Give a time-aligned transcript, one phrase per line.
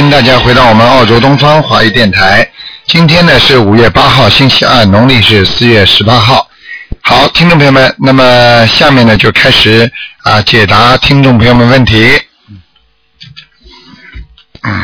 [0.00, 2.50] 欢迎大家回到我们澳洲东方华语电台。
[2.86, 6.48] 今天呢是五月八号，星期二，农历是四月十八号。
[7.02, 9.92] 好，听众朋友们，那么下面呢就开始
[10.24, 12.18] 啊解答听众朋友们问题。
[14.62, 14.82] 嗯，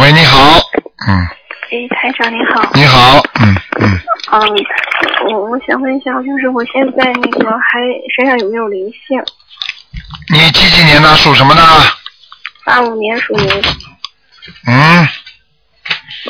[0.00, 0.58] 喂，你好，
[1.06, 1.28] 嗯，
[1.70, 2.72] 哎，台长你好。
[2.74, 4.00] 你好，嗯嗯，
[4.32, 4.50] 嗯，
[5.30, 7.78] 我我想问一下，就是我现在那个还
[8.16, 9.22] 身上有没有灵性？
[10.32, 11.16] 你几几年的？
[11.18, 11.62] 属什么的？
[12.64, 13.62] 八五年属牛，
[14.66, 15.08] 嗯，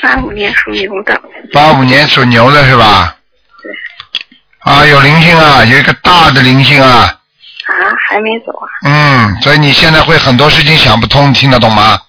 [0.02, 1.20] 八五年属牛的。
[1.52, 3.16] 八五年属牛的是吧？
[3.62, 3.72] 对。
[4.60, 7.16] 啊，有灵性啊，有一个大的灵性啊。
[7.66, 7.72] 啊，
[8.08, 8.68] 还没走啊？
[8.84, 12.00] 嗯，所以你现在会很多事情想不通，听得懂吗？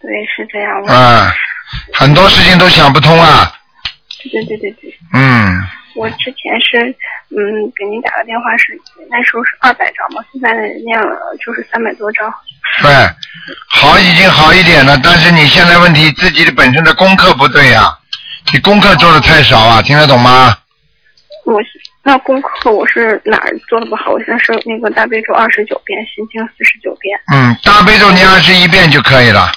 [0.00, 0.92] 对，是这样的。
[0.92, 1.34] 啊，
[1.92, 3.52] 很多事情都想不通啊。
[4.32, 6.94] 对对对对，嗯，我之前是
[7.30, 7.36] 嗯
[7.76, 8.78] 给您打个电话是
[9.10, 10.50] 那时候是二百张嘛，现在
[10.84, 12.32] 念了就是三百多张。
[12.82, 12.90] 对，
[13.68, 17.92] 好已经好一点了，但是你现在问题自己的本身的功课不对呀、
[18.52, 20.56] 你功课做的太少啊，听得懂吗？
[21.46, 21.58] 我
[22.02, 24.12] 那功课我是哪儿做的不好？
[24.12, 27.18] 我现在是那个大悲咒二十九遍，心经四十九遍。
[27.32, 29.50] 嗯，大悲咒念二十一遍就可以了，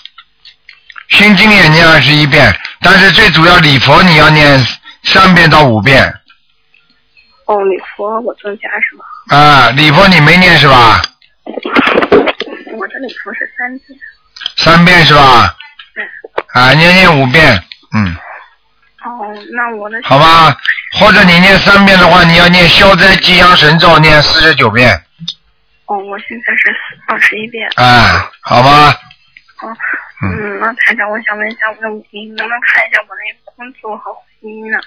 [1.09, 4.59] 心经也念二十一遍，但是最主要礼佛你要念
[5.03, 6.12] 三遍到五遍
[7.45, 9.36] 哦，礼佛我增加是吧？
[9.36, 11.02] 啊，礼佛你没念是吧？
[11.45, 14.00] 我这礼佛是三遍。
[14.58, 15.55] 三遍是吧？
[15.94, 16.03] 对。
[16.53, 17.61] 啊，念念五遍，
[17.94, 18.16] 嗯，
[19.03, 20.55] 哦，那我的好吧，
[21.00, 24.89] 或者你念三遍的话，你要念消灾吉祥神咒念四十九遍，
[25.85, 26.75] 哦，我现在是
[27.07, 27.69] 二十一遍。
[27.75, 28.89] 啊，好吧，
[29.61, 29.75] 哦，
[30.23, 34.80] 嗯，那台长，我想问一下，我你能不能看一下我那个工作和婚姻呢？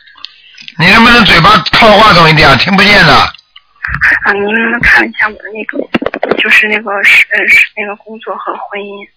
[0.78, 2.56] 你能不能嘴巴靠话筒一点啊？
[2.56, 3.14] 听不见的。
[3.14, 9.08] 啊，您能不能看一下我的那个，就是那个是呃是那个工作和婚姻？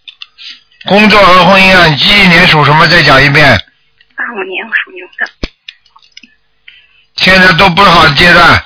[0.87, 2.87] 工作和婚姻啊，你几几年属什么？
[2.87, 3.45] 再讲一遍。
[4.15, 5.29] 八五年属牛的。
[7.15, 8.63] 现在都不是好阶段，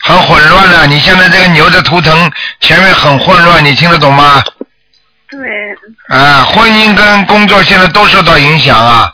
[0.00, 0.86] 很混乱的。
[0.88, 4.42] 你现在这个牛的图腾前面很混乱，你听得懂吗？
[5.30, 5.38] 对，
[6.08, 9.12] 啊，婚姻跟工作现在都受到影响啊，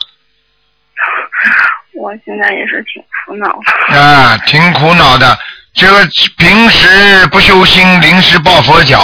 [2.01, 3.99] 我现在也是挺苦恼的。
[3.99, 5.37] 啊，挺苦恼的。
[5.75, 8.99] 这个平时不修心，临时抱佛脚；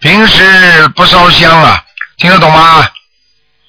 [0.00, 1.82] 平时不烧香啊，
[2.16, 2.88] 听得懂吗？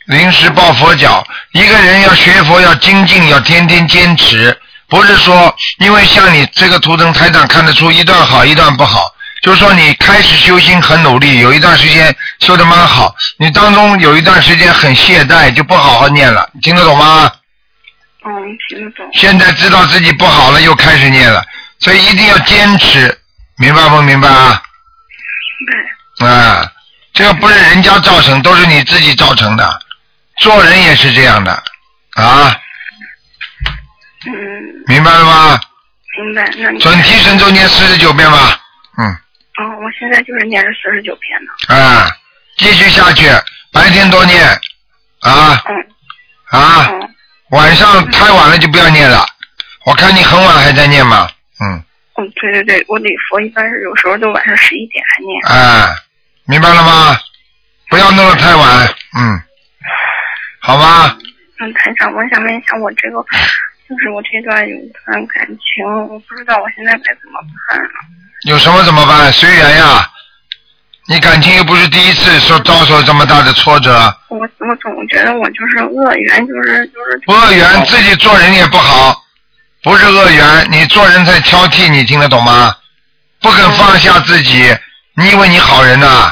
[0.08, 4.58] 临时抱佛脚，一个人要学佛，要精进，要天天坚持，
[4.88, 9.14] 不是说因为像你这个图腾台长看得出一段好，一段不好。
[9.42, 17.32] 就是说你开始修心很努力，有一段时间修的蛮好，你当中有一段时间很懈怠，就不好好念了，听得懂吗？
[18.30, 19.10] 嗯，听得懂。
[19.14, 21.44] 现在知道自己不好了，又开始念了，
[21.80, 23.18] 所以一定要坚持，
[23.58, 24.62] 明白不明白啊？
[25.60, 26.28] 明白。
[26.28, 26.72] 啊，
[27.14, 29.80] 这个不是人家造成，都是你自己造成的。
[30.38, 31.52] 做人也是这样的
[32.16, 32.56] 啊，
[34.26, 34.32] 嗯，
[34.88, 35.60] 明白了吗？
[36.18, 36.50] 明白。
[36.58, 38.60] 那你准提神咒念四十九遍吧，
[38.98, 41.76] 嗯，哦，我现在就是念着四十九遍呢。
[41.76, 42.10] 啊，
[42.58, 43.28] 继续下去，
[43.72, 44.48] 白天多念
[45.22, 46.90] 啊嗯啊，
[47.52, 49.26] 晚上太晚了就不要念了。
[49.86, 51.28] 我看你很晚还在念嘛，
[51.62, 51.84] 嗯，
[52.18, 55.46] 嗯，对对对，我礼佛一般是有时候都晚上十一点还念。
[55.46, 55.96] 啊，
[56.46, 57.18] 明白了吗？
[57.90, 58.88] 不要弄得太晚，
[59.18, 59.42] 嗯，
[60.60, 61.18] 好吧，
[61.60, 63.18] 嗯，台长，我想问一下，我这个
[63.90, 67.90] 就是我这段有一段感情，我不知道我现在该怎么办了。
[68.48, 69.32] 有什么怎么办？
[69.34, 70.08] 随缘呀。
[71.10, 77.20] 你感情又不是第一次受遭受这么大的挫折，我我总觉得我就是恶缘，就是就是。
[77.26, 79.20] 恶缘自己做人也不好，
[79.82, 82.76] 不是恶缘，你做人在挑剔，你听得懂吗？
[83.42, 84.78] 不肯放下自己，
[85.16, 86.32] 你以为你好人呐、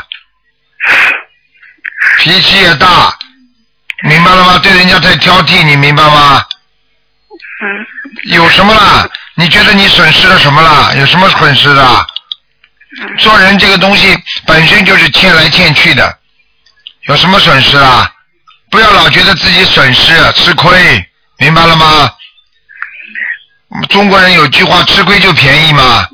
[2.19, 3.11] 脾气也大，
[4.03, 4.59] 明白了吗？
[4.61, 6.45] 对人家太挑剔，你明白吗？
[7.63, 7.85] 嗯。
[8.25, 9.09] 有什么啦？
[9.33, 10.93] 你觉得你损失了什么啦？
[10.99, 12.07] 有什么损失的？
[13.19, 16.17] 做人这个东西本身就是欠来欠去的，
[17.07, 18.11] 有什么损失啊？
[18.69, 22.11] 不要老觉得自己损失吃亏，明白了吗？
[23.89, 26.07] 中国人有句话，吃亏就便宜嘛，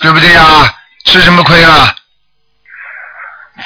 [0.00, 0.74] 对不对呀？
[1.04, 1.94] 吃什么亏啊？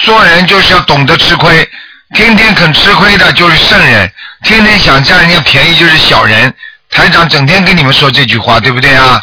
[0.01, 1.69] 做人就是要懂得吃亏，
[2.15, 4.13] 天天肯吃亏的就是圣人，
[4.45, 6.55] 天天想占人家便宜就是小人。
[6.89, 9.23] 台长整天跟你们说这句话，对不对啊？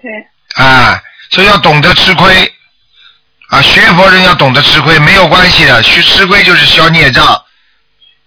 [0.00, 0.64] 对。
[0.64, 1.00] 啊，
[1.32, 2.54] 所以要懂得吃亏
[3.48, 3.60] 啊！
[3.62, 7.26] 学佛人要懂得吃亏，没有关系的，学吃亏就是消孽障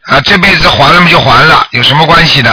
[0.01, 0.19] 啊！
[0.21, 2.51] 这辈子还了嘛就还了，有什么关系的？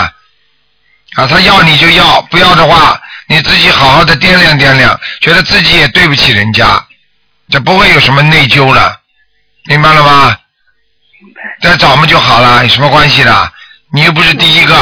[1.16, 6.86] 啊，他要你就要，不要的话，你自己好好的掂量掂量，觉得自己也对不起人家，
[7.48, 9.00] 这不会有什么内疚了，
[9.64, 10.36] 明白了吗？
[11.20, 11.40] 明白。
[11.62, 13.52] 再找嘛就好了，有什么关系的？
[13.90, 14.74] 你又不是第一个，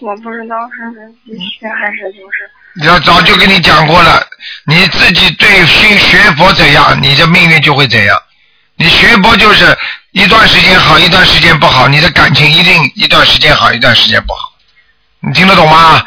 [0.00, 2.50] 我不知道是继续还是就是
[2.84, 4.24] 要早就跟你讲过了，
[4.66, 8.16] 你自己对心学佛怎样，你的命运就会怎样。
[8.76, 9.76] 你学佛就是
[10.12, 14.52] 一段时间好，一段时间不好，你的感情一定一段时间好，一段时间不好。
[15.20, 16.00] 你听得懂吗？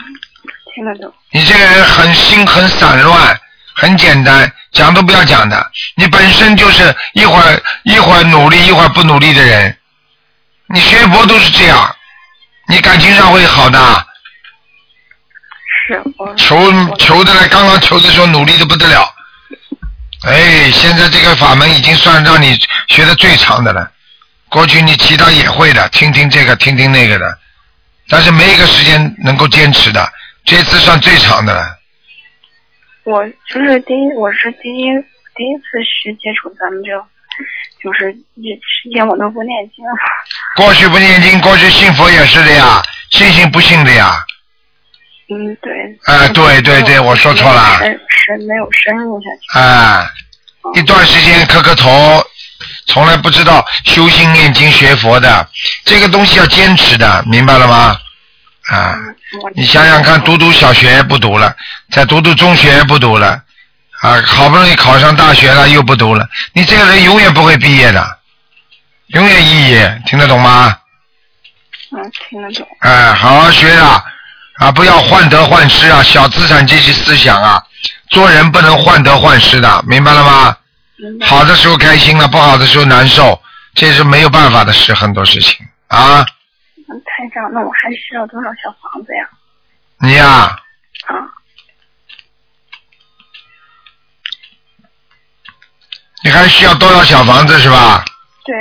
[0.74, 1.14] 听得懂。
[1.32, 3.38] 你这个人很心很散乱，
[3.76, 5.72] 很简单，讲都不要讲的。
[5.96, 9.78] 你本身就是一会儿一会儿努力，一会儿不努力的人。
[10.68, 11.94] 你学佛都是这样，
[12.70, 14.08] 你感情上会好的。
[15.92, 19.14] 是我求求的来，刚刚求的时候努力的不得了。
[20.24, 22.58] 哎，现在这个法门已经算让你
[22.88, 23.92] 学的最长的了。
[24.50, 27.38] 过去你其他也会的，听听这个，听听那个的，
[28.08, 30.08] 但是没一个时间能够坚持的。
[30.46, 31.78] 这次算最长的了。
[33.04, 34.86] 我就是第一，我是第一
[35.36, 36.92] 第一次去接触咱们这，
[37.82, 39.84] 就是一时间我都不念经。
[40.56, 44.24] 过去不念经，过去信佛也是的呀，信信不信的呀。
[45.32, 45.72] 嗯，对。
[46.06, 49.60] 哎对对对我说错了深深没有深入下去。
[49.60, 50.12] 啊，
[50.76, 52.24] 一段时间磕磕头，
[52.88, 55.48] 从来不知道修心念经学佛的，
[55.86, 57.96] 这个东西要坚持的，明白了吗？
[58.68, 58.96] 啊，
[59.56, 61.56] 你想想看，读读小学不读了，
[61.92, 63.42] 再读读中学不读了，
[64.02, 68.18] 啊，好不容易考上大学了又不读了，你这个人永远不会毕业的，
[69.08, 70.78] 永远肄业，听得懂吗？
[71.94, 72.68] 嗯，听得懂。
[72.80, 74.02] 哎，好好学啊，
[74.62, 77.66] 啊，不要患得患失啊，小资产阶级思想啊，
[78.12, 80.56] 做人不能患得患失的，明白了吗？
[81.26, 83.42] 好的时候开心了，不好的时候难受，
[83.74, 86.20] 这是没有办法的事，很多事情啊。
[86.20, 89.28] 嗯，台长，那我还需要多少小房子呀？
[89.98, 90.56] 你呀、啊，
[96.24, 98.06] 你还需要多少小房子是吧？
[98.46, 98.56] 对，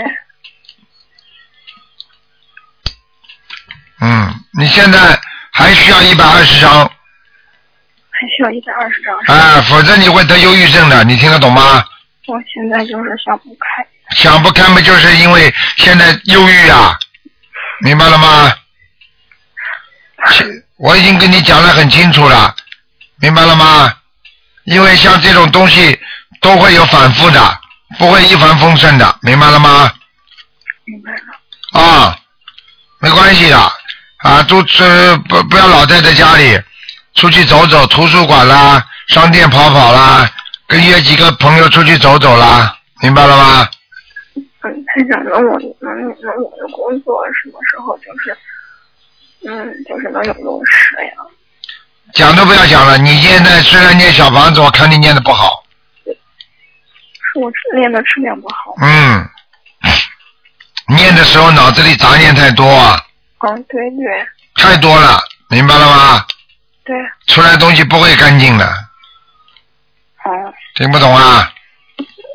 [4.00, 5.20] 嗯，你现在
[5.60, 9.14] 还需要一百二十张，还需要一百二十张。
[9.26, 11.84] 哎，否则你会得忧郁症的，你听得懂吗？
[12.26, 13.86] 我现在就是想不开。
[14.16, 16.98] 想不开嘛，就是因为现在忧郁啊，
[17.80, 18.52] 明白了吗？
[20.76, 22.54] 我已经跟你讲的很清楚了，
[23.20, 23.94] 明白了吗？
[24.64, 25.98] 因为像这种东西
[26.40, 27.60] 都会有反复的，
[27.98, 29.92] 不会一帆风顺的，明白了吗？
[30.84, 31.80] 明白了。
[31.80, 32.18] 啊，
[32.98, 33.72] 没关系的，
[34.22, 36.60] 啊，都这不不要老待在家里，
[37.14, 40.30] 出去走走，图书馆啦，商店跑跑啦，
[40.66, 43.68] 跟约几个朋友出去走走啦，明白了吗？
[44.62, 45.90] 嗯，台长，那我那
[46.20, 48.36] 那我的工作什么时候就是，
[49.48, 51.12] 嗯，就是能有落实呀？
[52.12, 55.64] 讲都不要讲了，你现在虽然念小房子，我看你念的不好，
[56.04, 58.74] 是我练的质量不好。
[58.82, 59.26] 嗯，
[60.88, 63.02] 念的时候脑子里杂念太多啊，
[63.40, 64.26] 嗯，对对
[64.56, 66.24] 太多了，明白了吗？
[66.84, 66.96] 对，
[67.26, 68.66] 出来东西不会干净的，
[70.24, 71.52] 嗯听不懂啊？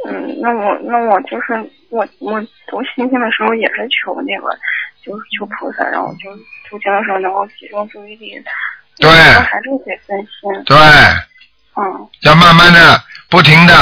[0.07, 1.53] 嗯，那我那我就是
[1.89, 4.49] 我我读心经的时候也是求那个，
[5.03, 6.29] 就是求菩萨，然后就
[6.69, 8.43] 读经的时候能够集中注意力。
[8.97, 10.63] 对还是得分心。
[10.65, 10.77] 对，
[11.75, 13.73] 嗯要慢慢的、不停的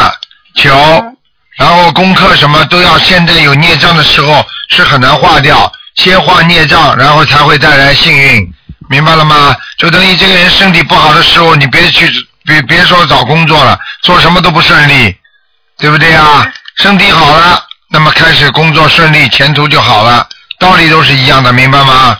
[0.55, 1.17] 求，嗯
[1.57, 2.97] 然后功课什么都要。
[2.97, 8.53] 现在有孽障的时候是很难化掉，先化孽障，然后才会带来幸运，
[8.89, 9.55] 明白了吗？
[9.77, 12.07] 就等于这个人身体不好的时候，你别去，
[12.45, 15.15] 别别说找工作了，做什么都不顺利，
[15.77, 16.51] 对不对啊？
[16.77, 20.27] 身体好了，那么开始工作顺利，前途就好了，
[20.59, 22.17] 道理都是一样的，明白吗？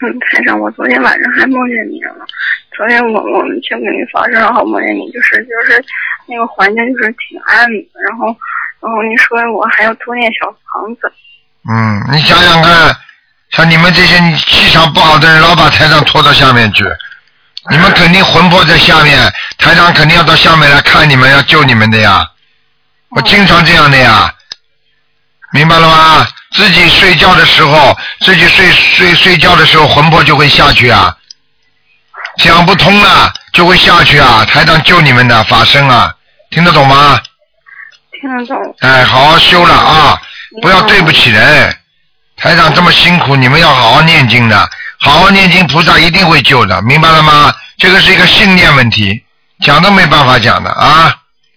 [0.00, 2.24] 嗯，台长，我昨天晚上还梦见你了。
[2.76, 5.84] 昨天我我们去给你发生，然后梦见你，就是就是
[6.26, 8.26] 那个环境就是挺暗的，然后
[8.80, 11.12] 然后你说我还要多念小房子，
[11.68, 12.96] 嗯，你想想看，
[13.50, 16.84] 像你们这些气场不好的人，老把台长拖到下面去，
[17.70, 22.26] 你们肯定魂魄在下面，台长肯定要到下面来看你们，要救你们的呀。
[23.10, 24.32] 我经常这样的呀，
[25.52, 26.28] 明白了吗？
[26.52, 31.16] 自己睡觉的时候，自己睡睡睡觉的时候，魂魄就会下去啊，
[32.36, 34.44] 想不通了就会下去啊。
[34.44, 36.14] 台长救你们的法身啊，
[36.50, 37.18] 听得懂吗？
[38.20, 38.76] 听得懂？
[38.80, 40.20] 哎，好好修了啊，
[40.60, 41.74] 不要对不起人。
[42.38, 44.56] 台长这么辛苦，你们要好好念经的，
[44.98, 47.52] 好好念经，菩萨一定会救的，明白了吗？
[47.76, 49.24] 这个是一个信念问题，
[49.60, 51.14] 讲都没办法讲的啊！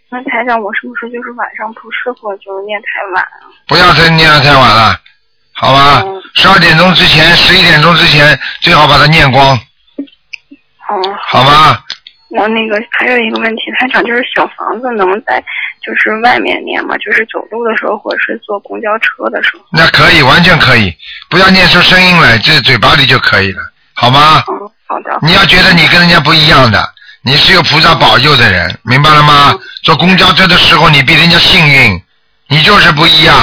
[0.10, 3.46] 那台长，我是不是就是晚上不适合就是念太晚啊？
[3.68, 5.00] 不要再念得太晚了，
[5.54, 6.22] 好吧嗯？
[6.34, 9.56] 十二点钟之前，十一点钟之前，最好把它念光，
[9.98, 11.80] 嗯，好吗？
[12.32, 15.44] 我那个还有一个问题，台长就是小房子能在
[15.86, 16.98] 就是外面念吗？
[16.98, 19.66] 就是走路的时候，或者是坐公交车的时候。
[19.72, 20.96] 那可以，完全可以，
[21.30, 23.62] 不要念出声音来，这嘴巴里就可以了，
[23.94, 24.44] 好吗？
[24.48, 25.20] 嗯，好的。
[25.22, 26.82] 你要觉得你跟人家不一样的，
[27.24, 29.54] 你是有菩萨保佑的人，明白了吗？
[29.84, 32.02] 坐公交车的时候，你比人家幸运，
[32.48, 33.36] 你就是不一样。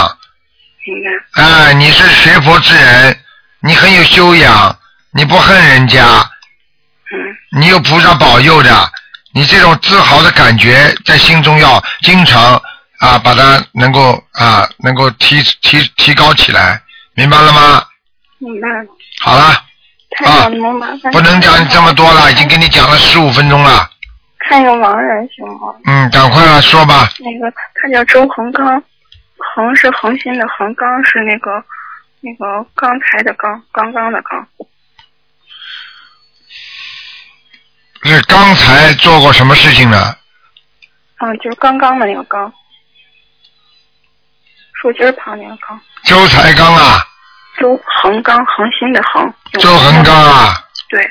[0.86, 1.42] 明白。
[1.42, 3.14] 哎，你是学佛之人，
[3.60, 4.74] 你很有修养，
[5.12, 6.24] 你不恨人家，嗯
[7.58, 8.70] 你有菩萨保佑的，
[9.34, 12.54] 你这种自豪的感觉在心中要经常
[13.00, 16.80] 啊，把它能够啊，能够提提提高起来，
[17.14, 17.82] 明白了吗？
[18.38, 18.86] 明白了。
[19.20, 19.64] 好了，
[21.10, 23.90] 不能讲这么多了，已经给你讲了十五分钟了，
[24.38, 25.74] 看一个盲人行吗？
[25.86, 27.08] 嗯，赶快了，说吧。
[27.18, 28.80] 那个他叫周恒刚，
[29.56, 31.50] 恒是恒心的恒，刚是那个
[32.20, 34.46] 那个刚才的刚，刚刚的刚。
[38.04, 40.14] 是刚才做过什么事情呢？
[41.20, 42.52] 嗯，就是刚刚的那个刚，
[44.80, 45.80] 树枝旁那个刚。
[46.04, 47.04] 周才刚啊，
[47.58, 47.68] 周
[48.02, 49.34] 恒刚，恒心的恒。
[49.60, 51.10] 周恒刚啊，对，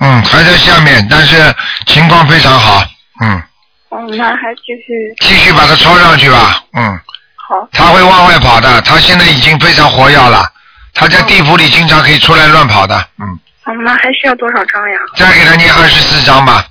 [0.00, 1.54] 嗯，还在下面，但是
[1.86, 2.82] 情况非常好，
[3.20, 3.42] 嗯，
[3.90, 5.14] 嗯，那还继续。
[5.20, 7.00] 继续把它抄上去吧，嗯，
[7.36, 7.68] 好。
[7.70, 10.52] 他会往外跑的，他现在已经非常活跃了，
[10.92, 14.98] 他在地府里经常可以出来乱跑的，嗯，嗯，那还需要多少张呀？
[15.16, 16.64] 再给他念二十四张吧，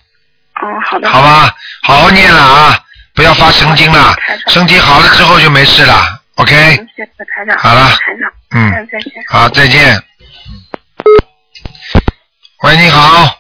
[0.62, 1.10] 哦，好的。
[1.10, 2.80] 好吧，好好念了啊，
[3.14, 4.16] 不要发神经了，
[4.48, 7.58] 身体好了之后就没事了，OK，嗯谢谢台长。
[7.58, 8.32] 好了台长。
[8.52, 9.24] 嗯嗯，再见。
[9.28, 10.02] 好，再见。
[12.64, 13.38] 喂，你好。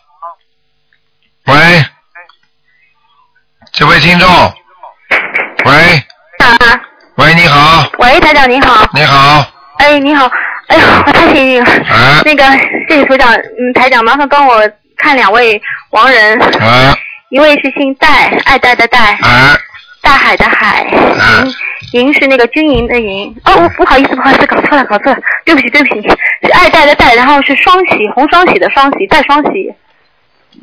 [1.45, 1.85] 喂，
[3.71, 4.29] 这位听众。
[5.65, 5.73] 喂，
[6.39, 6.81] 啊，
[7.15, 9.45] 喂，你好，喂，台长你好，你好，
[9.79, 10.29] 哎，你好，
[10.67, 11.71] 哎呦，我太幸运了。
[11.71, 12.43] 啊那个，
[12.89, 14.61] 谢谢组长，嗯，台长，麻烦帮我
[14.97, 16.95] 看两位亡人，啊
[17.29, 19.57] 一位是姓戴，爱戴的戴，啊
[20.01, 20.83] 大海的海，
[21.19, 21.43] 啊
[21.93, 23.35] 银银是那个军营的营。
[23.45, 26.01] 哦，不好意思，不好意思，搞错了，搞错了，对不起，对不起，
[26.43, 29.73] 是爱戴的戴，然后是双喜，红双喜的双喜，戴双喜，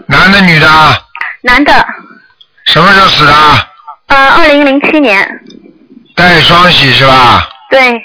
[0.07, 0.97] 男的女的啊？
[1.43, 1.73] 男的，
[2.67, 3.69] 什么时候死的啊？
[4.07, 5.29] 呃，二零零七年，
[6.15, 7.49] 戴双喜是吧？
[7.71, 8.01] 对，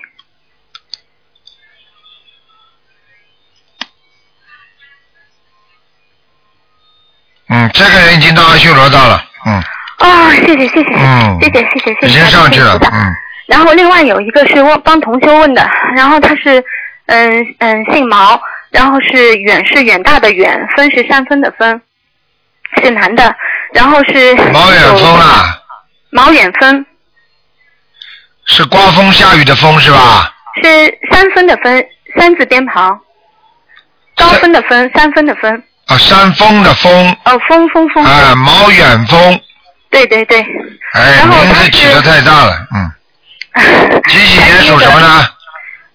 [7.49, 9.63] 嗯，这个人已经到阿修罗道了，嗯。
[9.99, 11.39] 哦，谢谢谢谢，嗯。
[11.41, 13.15] 谢谢谢谢谢谢，已经上去了嗯。
[13.47, 16.63] 然后另外有一个是问帮同修问的，然后他是
[17.05, 18.39] 嗯嗯姓毛，
[18.69, 21.81] 然后是远是远大的远，分是山分的分，
[22.81, 23.33] 是男的，
[23.73, 25.57] 然后是毛远峰啊，
[26.11, 26.85] 毛远峰。
[28.45, 30.33] 是刮风下雨的风是吧？
[30.61, 31.85] 是三分的分，
[32.17, 32.99] 三字边旁，
[34.15, 39.41] 高分的分，三分的分，啊，山峰的峰，哦峰峰峰，啊，毛远峰，
[39.89, 40.45] 对对对，
[40.93, 42.91] 哎，名字起的太大了，嗯，
[44.09, 45.29] 几几年属什么呢？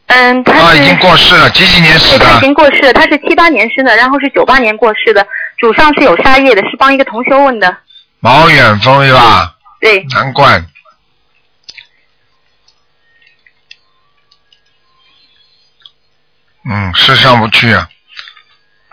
[0.06, 2.40] 嗯，他啊，已经过世了，几几年死的，他已？
[2.40, 5.26] 经过世了，他是七八年生的，然后是九八年过世的，
[5.58, 7.76] 祖上是有杀业的，是帮一个同修问的，
[8.20, 9.54] 毛远峰是吧？
[9.80, 10.62] 对，难怪。
[16.64, 17.88] 嗯，是上不去啊，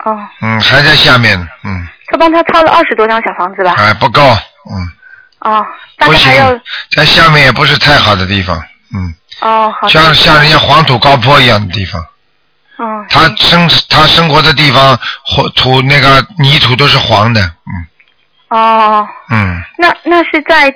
[0.04, 3.74] 哦，嗯，还在下面呢，嗯，他帮他抄了二十多张小房子吧？
[3.76, 4.88] 还不够，嗯，
[5.40, 5.66] 哦，
[5.98, 6.60] 大不行概还要，
[6.92, 8.56] 在下面也不是太好的地方，
[8.94, 12.00] 嗯，哦，好，像像人家黄土高坡一样的地方，
[12.78, 17.86] 哦，他生他生活的地方火土那个泥土都是黄的，嗯。
[18.48, 20.66] 哦，嗯，那那是在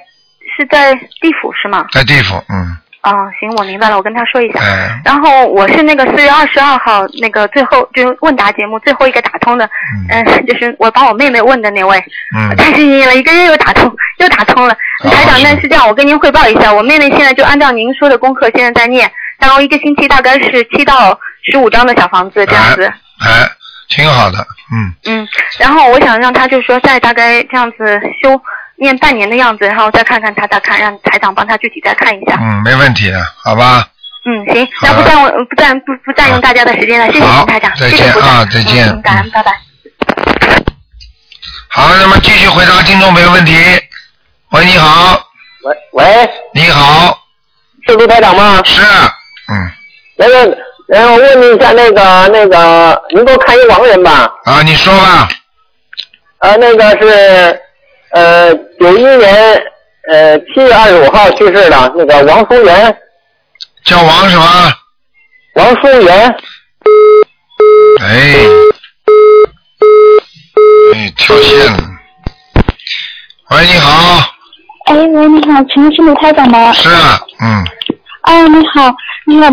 [0.57, 1.85] 是在地府是吗？
[1.91, 4.61] 在地府，嗯，哦，行，我明白了，我跟他说一下。
[4.61, 9.69] 嗯，然后我是那个四月二十二号那个最后就是问答节目最后一个打通的，
[10.11, 10.25] 嗯。
[10.25, 12.03] 嗯，就是我帮我妹妹问的那位，
[12.35, 14.73] 嗯，太幸运了，一个月又打通，又打通了。
[14.73, 21.19] 啊台长，那是这样，我跟您汇报一下，我妹妹现在就按照您说的功课，现在在念，然后一个星期大概是七到
[21.51, 22.87] 十五张的小房子这样子，
[23.21, 23.47] 哎，
[23.91, 24.39] 挺好的，
[24.73, 28.41] 嗯，嗯，然后我想让她就是说再大概这样子修
[28.77, 32.37] 念半年的样子，然后再看看他，再看让台长帮他具体再看一下。
[32.41, 33.89] 嗯，没问题的，好吧？
[34.27, 39.53] 嗯，行，那不占我不占不不占用大家的时间了，谢谢您台长，再见谢谢啊再见嗯，感恩，拜拜。
[41.69, 43.53] 好，那么继续回答听众朋友问题。
[44.53, 45.21] 喂，你好，
[45.65, 47.19] 喂喂，你好，
[47.87, 48.63] 是卢台长吗？
[48.65, 49.71] 是，嗯，
[50.17, 50.57] 那个，
[50.89, 54.33] 然后问你一下那个那个，您给我看一亡人吧。
[54.45, 55.29] 啊，你说吧，
[56.39, 57.61] 呃，那个是
[58.15, 59.63] 呃九一年
[60.11, 62.97] 呃七月二十五号去世的那个王淑媛，
[63.85, 64.73] 叫王什么？
[65.57, 66.37] 王淑媛，
[68.01, 68.37] 哎，
[70.95, 71.79] 哎，跳线了。
[73.51, 74.21] 喂，你好，
[74.87, 76.73] 哎，喂，你好，请问是卢台长吗？
[76.73, 77.65] 是啊，嗯，
[78.23, 78.95] 啊，你好，
[79.27, 79.49] 你好，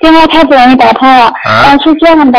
[0.00, 1.26] 电话太不容易打通了。
[1.26, 2.38] 啊呃，是这样的，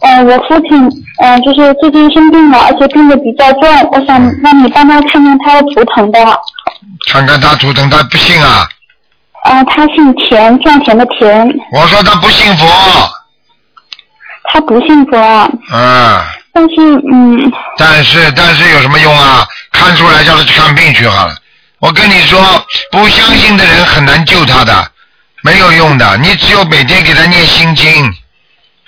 [0.00, 0.88] 呃，我父亲，
[1.20, 3.62] 呃，就是最近生病了，而且病得比较重，
[3.92, 6.18] 我想让你帮他看看他的图腾的。
[7.10, 8.68] 看看他图腾，他不信啊。
[9.44, 12.66] 呃，他姓田，赚钱的田，我说他不信佛，
[14.52, 15.16] 他不信佛，
[15.72, 16.22] 嗯，
[16.52, 16.76] 但是，
[17.10, 19.46] 嗯，但是但是有什么用啊？
[19.72, 21.34] 看出来叫他去看病去好了。
[21.78, 22.38] 我跟你说，
[22.90, 24.90] 不相信的人很难救他的，
[25.42, 26.18] 没有用的。
[26.18, 28.12] 你只有每天给他念心经。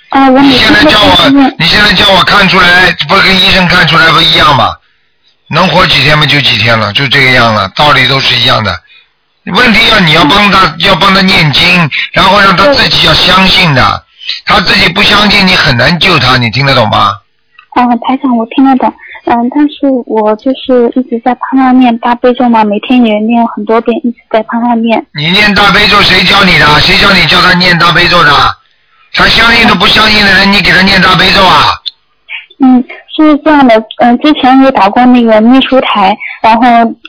[0.09, 4.73] 啊、我每你现在叫我你现在叫我看出来，不跟医生看出来不一样吗？
[5.51, 8.75] 能活几天嘛就几天了，就这个样了，道理都是一样的。
[9.45, 14.03] 问题要你要帮他，要帮他念经，然后让他自己要相信的。
[14.45, 17.13] 他自己不相信，你很难救他，你听得懂吗？
[17.73, 18.93] 啊、台长，我听得懂。
[19.25, 25.03] 嗯，但是我就是一直在帮他念大悲咒嘛，每天也念很多遍，一直在帮他念。
[25.13, 26.65] 你念大悲咒谁教你的？
[26.79, 28.31] 谁教你叫他念大悲咒的？
[29.13, 31.75] 他相信都不相信的人，你给他念大悲咒啊？
[32.61, 32.83] 嗯，
[33.15, 36.61] 是这样的，嗯、之前也打过那个秘书台，然后，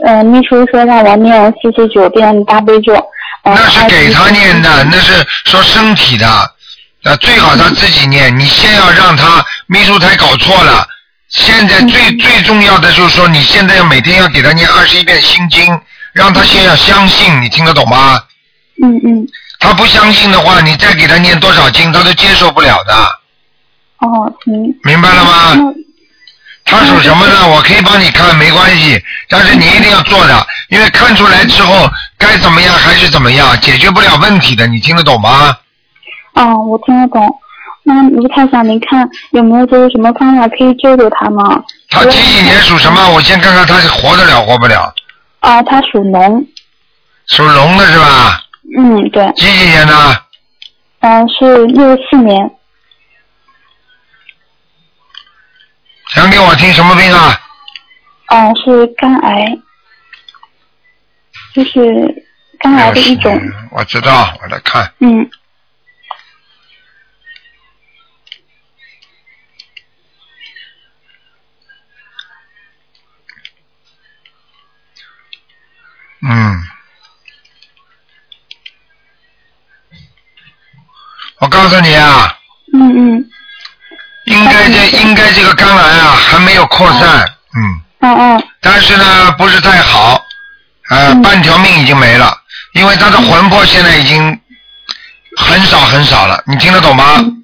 [0.07, 2.95] 呃，秘书说让我念四十九遍大悲咒。
[3.43, 8.39] 呃、那是给他念的，那是说身体的，啊，最好他自己念。
[8.39, 10.87] 你先要让他秘书台搞错了。
[11.29, 15.81] 现在最最重要的就是说，你现在要每天要给他念二十一遍心经，
[16.13, 18.21] 让他先要相信，你听得懂吗？
[18.83, 19.27] 嗯嗯，
[19.61, 22.95] 他不相信的话，你再给他念多少经，他都接受不了的，
[23.99, 24.53] 哦，行。
[24.83, 25.73] 明白了吗？
[26.65, 27.49] 他属什么呢？
[27.49, 35.57] 我可以帮你看，没关系，但是你一定要做的，因为看出来之后该怎么样还是怎么样，解决不了问题的，你听得懂吗？
[36.35, 37.29] 哦，我听得懂。
[37.83, 41.63] 那卢太长，您看有没有就是什么方法可以救救他吗？
[41.89, 43.11] 他几几年属什么？
[43.11, 44.95] 我先看看他是活得了活不了。
[45.41, 46.47] 啊，他属龙。
[47.27, 48.43] 属龙的是吧？
[48.77, 49.33] 嗯，对。
[49.33, 50.25] 几几年的？
[51.01, 52.57] 嗯、是六四年。
[56.15, 57.41] 讲给我听什么病啊？
[58.29, 59.59] 哦，是肝癌，
[61.55, 62.25] 就是
[62.59, 63.41] 肝癌的一种。
[63.71, 64.93] 我知道，我来看。
[64.99, 65.31] 嗯，
[76.23, 76.70] 嗯。
[81.41, 82.35] 我告诉你啊，
[82.75, 83.25] 嗯嗯，
[84.27, 87.27] 应该这应该这个肝癌啊还没有扩散，
[87.57, 90.23] 嗯，嗯嗯，但是呢不是太好，
[90.91, 91.23] 呃，嗯。
[91.23, 92.37] 半条命已经没了，
[92.75, 94.39] 因为他的魂魄现在已经
[95.37, 97.17] 很少很少了，你听得懂吗？
[97.19, 97.37] 嗯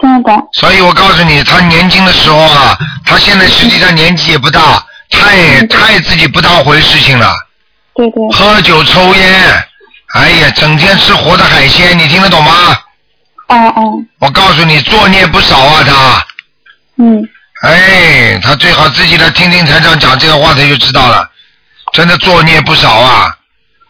[0.00, 0.48] 听得懂。
[0.52, 7.34] 所以我告诉你，他年轻的时候啊，他现在实际上年纪也不大，太太自己不当回事情了，
[7.94, 9.64] 对对，喝酒抽烟，
[10.14, 12.78] 哎呀，整天吃活的海鲜，你听得懂吗？
[13.48, 16.26] 哦哦，我告诉你，作孽不少啊，他，
[16.96, 17.26] 嗯，
[17.62, 21.28] 哎，他最好自己来听听台长讲这个话，他就知道了，
[21.92, 23.34] 真的作孽不少啊。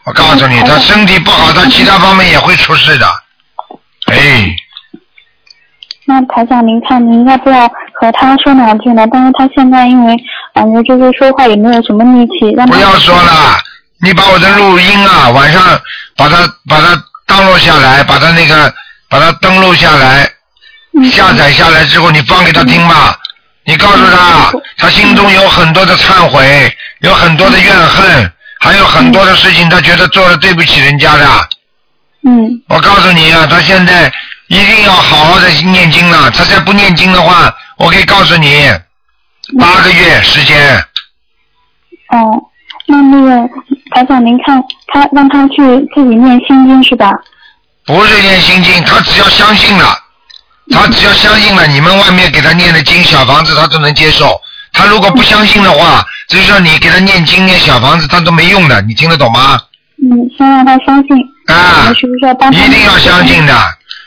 [0.05, 3.05] 我告诉你，他身体不好，他其他方面也会出事的。
[4.05, 4.47] 哎，
[6.05, 7.67] 那台长，您看您要不要
[7.99, 9.05] 和他说两句呢？
[9.11, 10.15] 但是他现在因为
[10.55, 13.59] 感觉就是说话也没有什么力气，让他不要说了，
[14.01, 15.61] 你把我的录音啊，晚上
[16.15, 18.73] 把它把它登录下来，把它那个
[19.09, 20.29] 把它登录下来，
[20.97, 23.17] 嗯下载下来之后，你放给他听吧。
[23.65, 31.25] 你告诉他，他心中有很多的忏悔，有很多的怨恨，还有很多的事情，他觉得做了对不起人家的。
[32.23, 34.11] 嗯我告诉你啊，他现在
[34.47, 36.29] 一定要好好的念经了。
[36.31, 38.67] 他再不念经的话，我可以告诉你，
[39.59, 40.75] 八个月时间。
[42.09, 42.41] 哦，
[42.87, 43.49] 那那个
[43.93, 45.61] 台长，您看他让他去
[45.93, 47.11] 自己念心经是吧？
[47.85, 49.97] 不是念心经，他只要相信了，
[50.71, 54.39] 他只要相信了，你们外面给他念的经小房子，他都能接受。
[54.71, 59.59] 他如果不相信的话，就是说你给他念经念小房子，他都没用的，你听得懂吗？
[60.01, 61.17] 嗯，先让他相信。
[61.47, 62.57] 啊们，是不是要帮他？
[62.59, 63.53] 一定要相信的。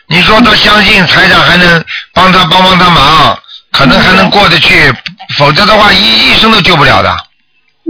[0.06, 3.38] 你说他相信，财长还能帮他帮帮他忙，
[3.72, 4.92] 可能还能过得去，
[5.36, 7.16] 否则的话，医医生都救不了的，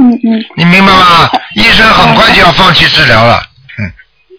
[0.00, 1.28] 嗯嗯你明白吗？
[1.56, 3.42] 医生很快就要放弃治疗了，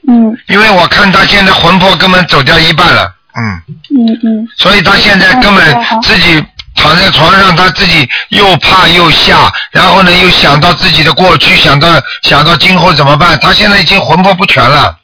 [0.07, 3.61] 嗯，嗯因为我看他现在魂魄根本走掉一半了，嗯。
[3.95, 6.43] 嗯嗯所以他现在根本自己
[6.75, 11.87] 躺在床上，他自己又怕又吓，然后呢又想到自己的过去，想到
[12.23, 13.37] 想到今后怎么办？
[13.39, 14.97] 他现在已经魂魄不全了，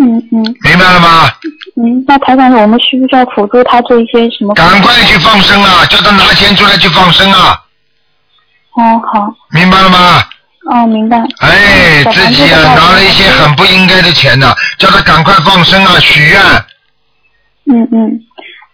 [0.00, 1.30] 嗯嗯明白了吗？
[1.76, 4.52] 嗯，那台长，我们需不需要辅助他做一些什么？
[4.54, 5.86] 赶快去放生啊！
[5.86, 7.58] 叫他拿钱出来去放生啊！
[8.74, 10.22] 哦，好，明白了吗？
[10.72, 11.18] 哦，明白。
[11.40, 16.40] 哎，自己啊拿了一些很不应该的钱呢，叫他赶快放生啊，许愿。
[17.66, 18.20] 嗯嗯，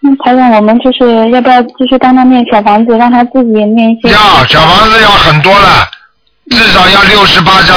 [0.00, 4.11] 那台长，我们就是要不要继续帮他念小房子，让他自己念一些？
[4.12, 5.88] 要小房子要很多了，
[6.50, 7.76] 至少要六十八张。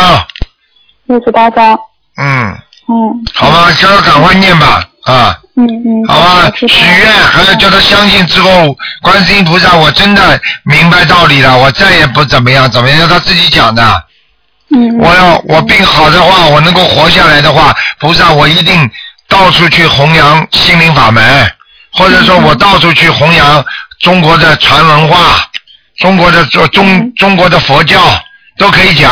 [1.06, 1.80] 六十八张。
[2.18, 2.52] 嗯，
[2.90, 5.40] 嗯好吧，叫他赶快念吧，啊。
[5.56, 6.06] 嗯嗯。
[6.08, 14.09] 好吧许愿还要叫他相信之后，观世音菩萨，我真的明白道理了，我再也不怎么样怎么样，要他自己讲的。
[14.72, 14.98] 嗯。
[15.00, 18.90] 我要我病好的话，我能够活下来的话，菩萨我一定
[19.28, 21.52] 到处去弘扬心灵法门，
[21.94, 23.64] 或者说我到处去弘扬
[24.00, 25.18] 中国的传文化，
[25.98, 28.00] 中国的中中中国的佛教
[28.58, 29.12] 都可以讲，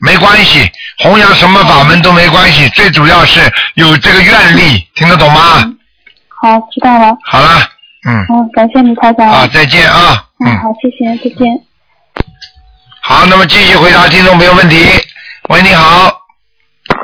[0.00, 3.40] 没关系，弘扬什么法门都没关系，最主要是
[3.74, 5.64] 有这个愿力，听得懂吗？
[6.40, 7.16] 好，知道了。
[7.24, 7.60] 好了，
[8.08, 9.28] 嗯，嗯，感谢你台长。
[9.28, 11.67] 啊，再见啊，嗯，嗯，好，谢谢，再见。
[13.08, 14.86] 好，那么继续回答听众朋友问题。
[15.48, 16.12] 喂，你好，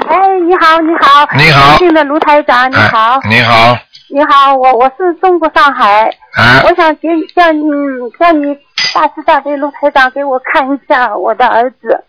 [0.06, 3.78] 哎，你好，你好，你好尊敬的卢台长，你哎好，你好，
[4.10, 7.62] 你好，我我是中国上海，哎，我想给叫你
[8.20, 8.54] 叫你
[8.92, 12.04] 大慈大悲卢台长给我看一下我的儿子，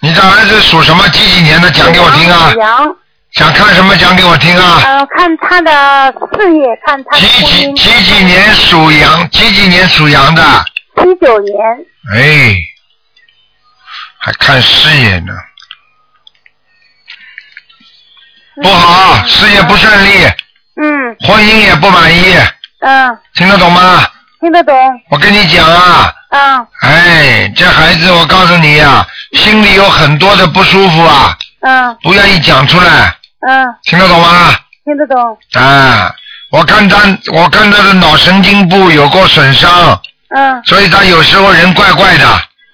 [0.00, 1.08] 你的儿子属什么？
[1.10, 1.70] 几几年的？
[1.70, 2.58] 讲给我听啊属！
[2.58, 2.96] 羊，
[3.30, 3.94] 想看什么？
[3.94, 4.82] 讲给我听啊！
[4.84, 9.30] 呃，看他的事业，看他的几几几几年属羊？
[9.30, 10.42] 几几年属羊的？
[10.96, 11.56] 七九年，
[12.14, 12.56] 哎，
[14.18, 15.32] 还看事业呢，
[18.62, 20.24] 不好，事业不顺利，
[20.76, 21.16] 嗯。
[21.20, 22.34] 婚姻也不满意，
[22.80, 24.06] 嗯，听得懂吗？
[24.40, 24.74] 听得懂，
[25.10, 26.66] 我跟你讲啊，嗯。
[26.82, 31.96] 哎，这孩子，我告诉你呀、心里有很多的不舒服啊，嗯。
[32.02, 34.54] 不愿意讲出来，嗯，听得懂吗？
[34.84, 36.14] 听得懂，啊，
[36.50, 36.98] 我看他，
[37.32, 40.00] 我看他的脑神经部有过损伤，
[40.34, 40.62] 嗯。
[40.64, 42.26] 所以他有时候人怪怪的，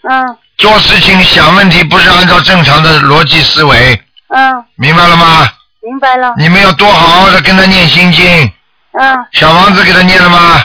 [0.09, 0.37] 嗯。
[0.59, 5.49] 做事情想问题不是按照正常的逻辑思维，嗯，明白了吗？
[5.83, 8.53] 明白了，你们要多好好的跟他念心经，
[8.93, 9.27] 嗯。
[9.33, 10.63] 小房子给他念了吗？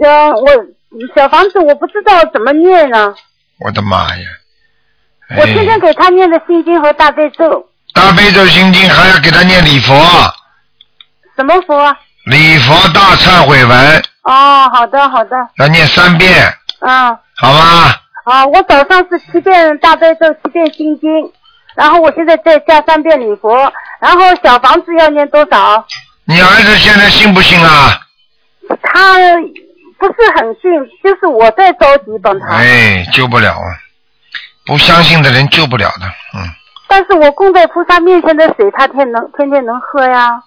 [0.00, 0.50] 呃，我
[1.16, 3.14] 小房子我不知道怎么念呢，
[3.58, 4.26] 我的妈呀！
[5.36, 9.94] 我天天哎，给他念的心经和大悲咒，大悲咒心经还要给他念礼佛，
[11.34, 11.98] 什么佛啊？
[12.26, 16.30] 礼佛大忏悔文哦，好的好的，要念三遍，
[16.80, 17.94] 嗯，好吗？
[18.24, 21.08] 啊，我早上是七遍大悲咒，七遍心经，
[21.76, 25.84] 然后我现在再加三遍礼佛，然后小房子要念多少？
[26.24, 28.00] 你儿子现在信不信啊？
[28.82, 29.14] 他
[29.98, 30.70] 不是很信，
[31.04, 33.68] 就是我在着急帮他，哎，救不了啊！
[34.66, 36.42] 不相信的人救不了的，嗯。
[36.88, 40.42] 但是我供在菩萨面前的水，他天能天天能喝呀？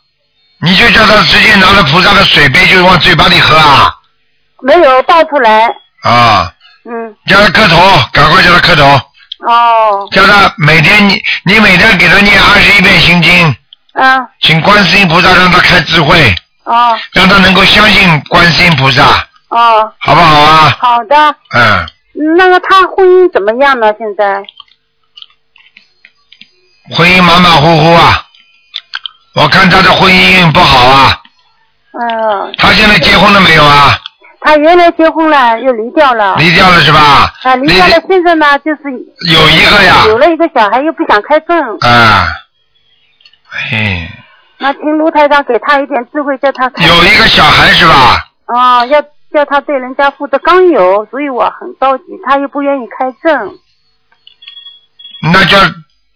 [0.61, 3.95] 你就叫他直接拿了菩萨的水杯就往嘴巴里喝啊
[4.61, 5.67] 没有倒出来，
[6.03, 6.53] 啊！
[6.83, 7.77] 嗯，叫他磕头，
[8.11, 8.83] 赶快叫他磕头，
[9.47, 13.55] 哦，叫他每天你你每天给他念二十一遍心经，
[13.93, 19.03] 嗯，请观世音菩萨让他开智慧，哦，让他能够相信观世音菩萨，
[19.49, 20.77] 哦，好不好啊？
[20.79, 21.35] 好的。
[21.55, 21.85] 嗯，
[22.37, 23.93] 那个他婚姻怎么样呢？
[23.97, 24.43] 现在？
[26.95, 28.25] 婚姻马马虎虎啊，
[29.35, 31.21] 我看他的婚姻运不好啊。
[31.91, 33.97] 嗯、他现在结婚了没有啊？
[34.41, 36.35] 他原来结婚了，又离掉了。
[36.37, 37.33] 离掉了是吧？
[37.43, 38.83] 啊，离掉了，现在呢，就是
[39.33, 41.59] 有一个呀有了一个小孩，又不想开证。
[41.81, 42.27] 啊，
[43.51, 44.09] 哎，
[44.59, 46.85] 那请卢台长给他一点智慧，叫他开。
[46.85, 48.25] 有一个小孩是吧？
[48.45, 49.01] 啊，要
[49.33, 50.37] 叫他对人家负责。
[50.39, 53.57] 刚有，所以我很着急，他又不愿意开证。
[55.33, 55.57] 那叫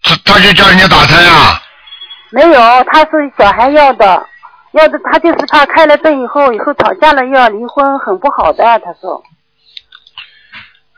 [0.02, 1.60] 他他就叫人家打胎啊？
[2.34, 4.26] 没有，他是小孩要的，
[4.72, 8.64] 要的他就是怕开了证以后，以后吵架了又要离婚，很不好的。
[8.64, 9.22] 他说，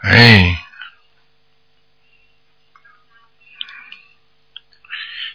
[0.02, 0.56] 哎，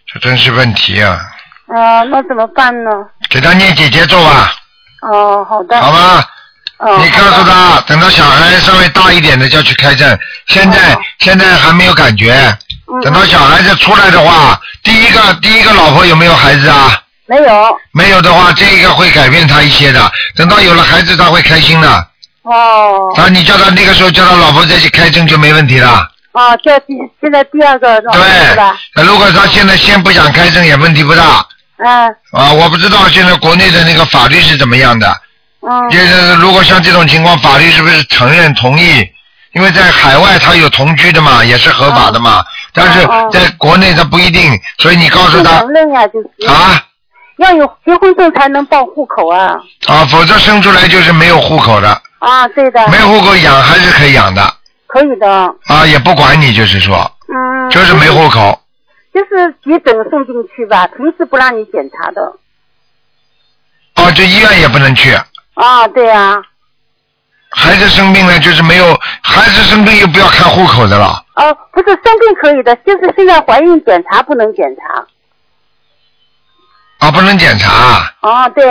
[0.07, 1.21] 这真是问题啊！
[1.67, 2.91] 啊，那怎么办呢？
[3.29, 4.51] 给他念姐姐咒吧，
[5.03, 5.79] 哦，好的。
[5.79, 6.27] 好吧？
[6.79, 10.17] 哦，你告诉他，等到小孩稍微大一点的就要去开证。
[10.47, 12.33] 现在、哦现在还没有感觉，
[12.91, 17.01] 嗯等到小孩子出来的话，第一个第一个老婆有没有孩子啊？
[17.27, 17.77] 没有。
[17.93, 20.11] 没有的话，这个会改变他一些的。
[20.35, 22.07] 等到有了孩子，他会开心的。
[22.43, 23.13] 哦。
[23.15, 26.07] 啊，你叫他那个时候叫他老婆再去开证就没问题了。
[26.33, 28.77] 啊，这第现在第二个老婆是吧？
[28.95, 31.45] 那如果他现在先不想开证，也问题不大。
[31.77, 35.07] 嗯啊，我不知道现在国内的那个法律是怎么样的。
[35.61, 35.89] 嗯。
[35.89, 39.07] 就是如果像这种情况，法律是不是承认同意？
[39.53, 42.43] 因为在海外他有同居的嘛，也是合法的嘛。
[42.73, 46.47] 但是在国内他不一定，所以你告诉他承认呀，就是。
[46.47, 46.83] 啊
[47.37, 49.55] 要有结婚证才能报户口啊。
[49.87, 52.87] 啊，否则生出来就是没有户口的，啊，对的。
[52.89, 54.53] 没户口养还是可以养的。
[54.85, 55.27] 可以的，
[55.65, 58.61] 啊，也不管你，就是说，嗯，就是没户口。
[59.11, 62.21] 就是急诊送进去吧，平时不让你检查的。
[63.95, 65.11] 哦，这医院也不能去。
[65.55, 66.43] 啊，对啊，
[67.53, 71.23] 孩子生病了，就是没有孩子生病又不要看户口的了。
[71.35, 75.05] 哦，不是生病可以的，就是现在怀孕检查不能检查。
[77.05, 78.13] 啊，不能检查。
[78.21, 78.63] 哦，对，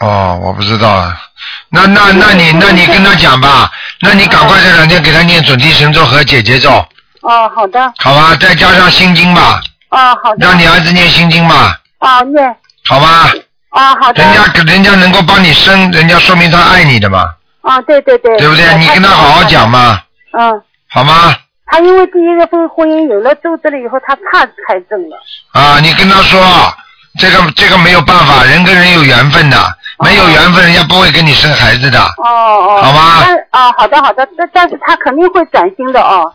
[0.00, 1.20] 哦，我不知道啊。
[1.68, 6.70] 那那那你那你跟他讲吧，那你赶快这两天给他念准提神咒和解结咒，
[7.20, 8.34] 哦，好的，好吧？
[8.36, 12.56] 再加上心经吧，哦，好的，让你儿子念心经吧，哦，念，
[12.88, 13.30] 好吧？
[13.76, 18.64] 哦，好的，人家人家能够帮你生，人家说明他爱你的嘛，啊，对对对，对不对？
[18.78, 19.68] 你跟他好好讲。
[19.68, 20.00] 嘛，
[20.32, 21.34] 嗯，好吗？
[21.66, 25.16] 他因为第一个婚婚姻有了咒子了以后，他怕财政了。
[25.52, 26.40] 啊，你跟他说，
[27.18, 29.58] 这个这个没有办法，人跟人有缘分的，
[29.98, 32.82] 没有缘分，人家不会跟你生孩子的，哦哦。
[32.82, 36.32] 好吗但哦，好的好的，但但是他肯定会转心的哦。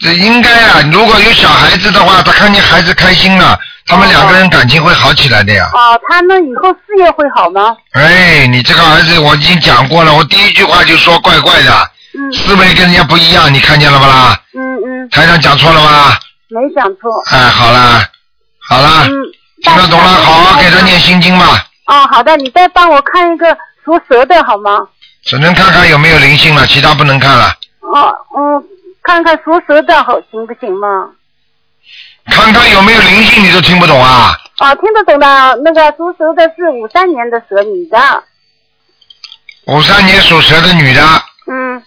[0.00, 0.80] 这应该啊。
[0.90, 5.68] 如果有小孩子的话，他看见孩子开心了，他们两个人感情会好起来的呀。
[5.72, 7.76] 哦，他们以后事业会好吗？
[7.92, 14.40] 哎，你这个儿子我已经讲过了，我第一句话就说怪怪的，嗯思维跟人家不一样，你看见了吧啦？
[14.54, 16.18] 嗯嗯，台长讲错了吧？
[16.48, 17.10] 没讲错。
[17.30, 18.04] 哎，好啦，
[18.68, 19.14] 好啦，嗯。
[19.62, 24.70] 听得懂了，好好给他念心经吧，哦，好的，你再帮我看一个属蛇的好吗？
[25.22, 27.52] 只能看看有没有灵性了，其他不能看了。
[27.82, 28.64] 哦，嗯，
[29.02, 31.10] 看看属蛇的好行不行吗？
[32.26, 34.32] 看看有没有灵性，你都听不懂啊？
[34.58, 38.24] 啊，听得懂的，那个属蛇的是五三年的蛇，女的。
[39.66, 41.02] 五三年属蛇的女的，
[41.46, 41.82] 嗯，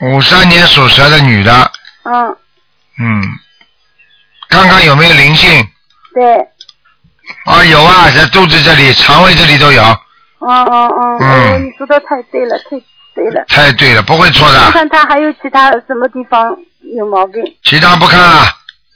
[0.00, 1.72] 五三年属蛇的女的，
[2.04, 2.36] 嗯，
[2.98, 3.22] 嗯，
[4.48, 5.68] 看看有没有灵性。
[6.14, 6.36] 对，
[7.44, 9.82] 啊，有啊，在肚子这里、肠胃这里都有，
[10.46, 12.80] 嗯嗯嗯，嗯哎呦你说的太对了，太
[13.14, 13.44] 对了。
[13.48, 14.70] 太对了，不会错看的。
[14.72, 16.56] 看他还有其他什么地方
[16.96, 17.42] 有毛病？
[17.64, 18.42] 其他不看了，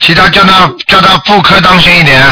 [0.00, 2.22] 其他叫他叫他妇科当心一点，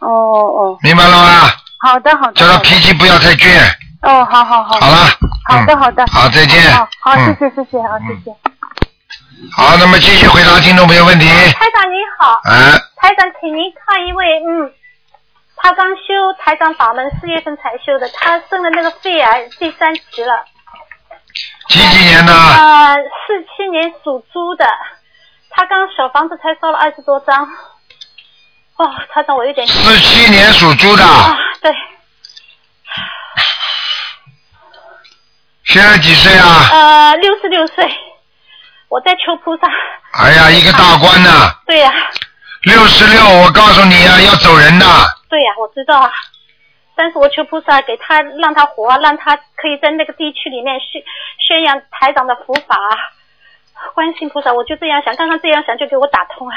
[0.00, 1.50] 哦哦，明白了吗？
[1.78, 2.32] 好的好的。
[2.32, 3.48] 叫他脾气不要太倔。
[4.02, 4.78] 哦，好好好。
[4.80, 5.06] 好了，
[5.50, 6.04] 嗯好的好的。
[6.10, 6.60] 好，再见。
[7.00, 8.34] 好，谢嗯，谢谢谢，啊谢谢。
[9.52, 11.26] 好，那么继续回答听众朋友问题。
[11.26, 14.70] 台长您好，哎，台长，请您看一位，嗯，
[15.58, 20.44] 他刚修台长法门，四月份才修的，他生了那个肺癌第三期了，
[21.68, 22.32] 几几年的？
[22.32, 22.94] 呃，
[23.26, 24.64] 四七年属猪的，
[25.50, 27.44] 他刚小房子才烧了二十多张，
[28.76, 31.74] 哦，台长我有点四七年属猪的，啊，对，
[35.64, 36.68] 现在几岁啊？
[36.70, 37.90] 呃，六十六岁，
[38.88, 39.66] 我在求菩萨，
[40.12, 41.30] 哎呀，一个大官呢，
[41.66, 41.92] 对呀、
[42.62, 44.86] 六十六，我告诉你啊，要走人的。
[45.28, 46.10] 对呀、我知道啊。
[46.94, 51.02] 但是我求菩萨给他让他活，让他可以在那个地区里面宣
[51.38, 52.76] 宣扬台长的佛法。
[53.94, 56.54] 观世音菩萨，我就这样想，刚刚这样想就给我打通了。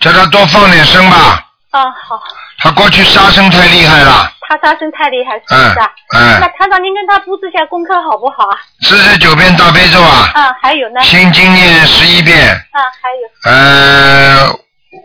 [0.00, 2.22] 叫他多放点声吧，啊，好，
[2.58, 5.92] 他过去杀生太厉害了，他杀生太厉害，是不是啊？
[6.14, 8.56] 嗯嗯那台长您跟他布置一下功课好不好啊？
[8.82, 11.02] 四十九遍大悲咒啊，啊，还有呢？
[11.02, 14.46] 心经念十一遍，啊，还有，呃，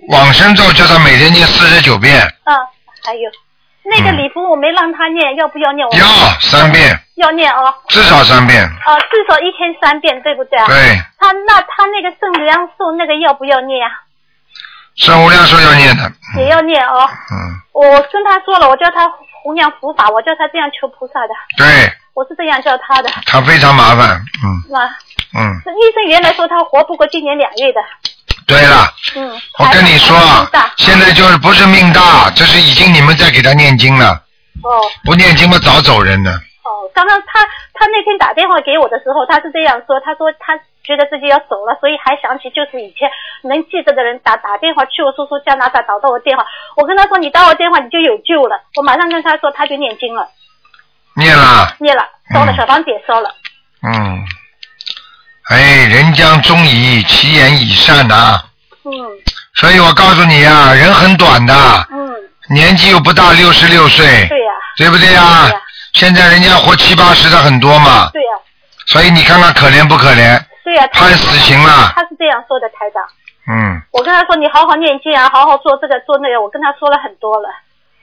[0.10, 2.54] 往生咒叫他每天念四十九遍，啊，
[3.06, 3.30] 还有，
[3.84, 5.88] 那个礼服我没让他念，要不要念？
[5.88, 6.06] 我要
[6.41, 7.73] 三遍，要念哦。
[7.88, 8.62] 至少三遍。
[8.63, 10.65] 啊，至少一天三遍，对不对啊？
[10.67, 10.75] 对，
[11.17, 13.91] 他那他那个圣量寿那个要不要念啊？
[14.95, 16.12] 圣无量寿要念的。
[16.38, 17.08] 也要念哦。
[17.32, 17.38] 嗯，
[17.73, 19.10] 我跟他说了，我叫他
[19.43, 21.65] 弘扬佛法，我叫他这样求菩萨的，对
[22.13, 23.10] 我是这样叫他的。
[23.25, 24.21] 他非常麻烦。
[24.43, 24.86] 嗯那
[25.38, 27.80] 嗯，这医生原来说他活不过今年两月的，
[28.50, 29.40] 对了，嗯。
[29.60, 30.18] 我跟你说
[30.78, 34.24] 现在就是不是命大，这是已经你们在给他念经了，
[34.64, 34.82] 哦。
[35.06, 36.32] 不念经嘛早走人了。
[36.32, 43.10] 哦，刚刚他他那天打电话给我的时候，他是这样说，他说他觉得自己要走了，所以还想起就是以前
[43.44, 50.28] 能记得的人打打电话去我叔叔加拿大找到我电话，我跟他说你打我电话你就有救了，我马上跟他说他就念经了，
[51.16, 52.56] 念了，念了烧了嗯。
[52.58, 53.30] 小房子也烧了，
[53.84, 54.24] 嗯，
[55.50, 58.40] 哎，人将终矣其言以善呐、
[58.86, 58.92] 嗯。
[59.56, 61.54] 所以我告诉你啊，人很短的，
[61.92, 62.16] 嗯，
[62.50, 65.50] 年纪又不大，六十六岁，对呀、对不对呀、
[65.94, 68.30] 现在人家活七八十的很多嘛，对呀、
[68.86, 70.40] 所以你看看可怜不可怜？
[70.64, 71.92] 对呀、他判死刑了。
[71.96, 73.04] 他是这样说的，台长。
[73.48, 73.82] 嗯。
[73.92, 77.50] 我跟他说你好好念经啊，好好做这个做那个，我跟他说了很多了。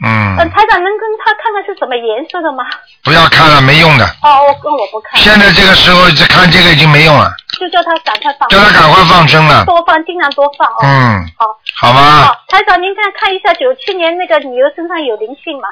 [0.05, 2.65] 嗯，嗯，台长能跟他看看是什么颜色的吗？
[3.03, 4.05] 不要看了，没用的。
[4.23, 9.65] 哦，我跟我不看，现在这个时候再看这个已经没用了，就叫他赶快放，叫他赶快放生了。
[9.65, 10.81] 多放，尽量多放哦。
[10.83, 11.47] 嗯，好，
[11.81, 12.27] 好吗？
[12.27, 15.69] 好，台长您看看一下九七年那个女儿身上有灵性吗？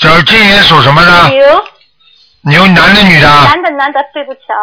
[0.00, 1.28] 九七年属什么的？
[1.28, 1.64] 牛，
[2.42, 3.28] 牛男的女的？
[3.28, 4.58] 男的男的，对不起啊。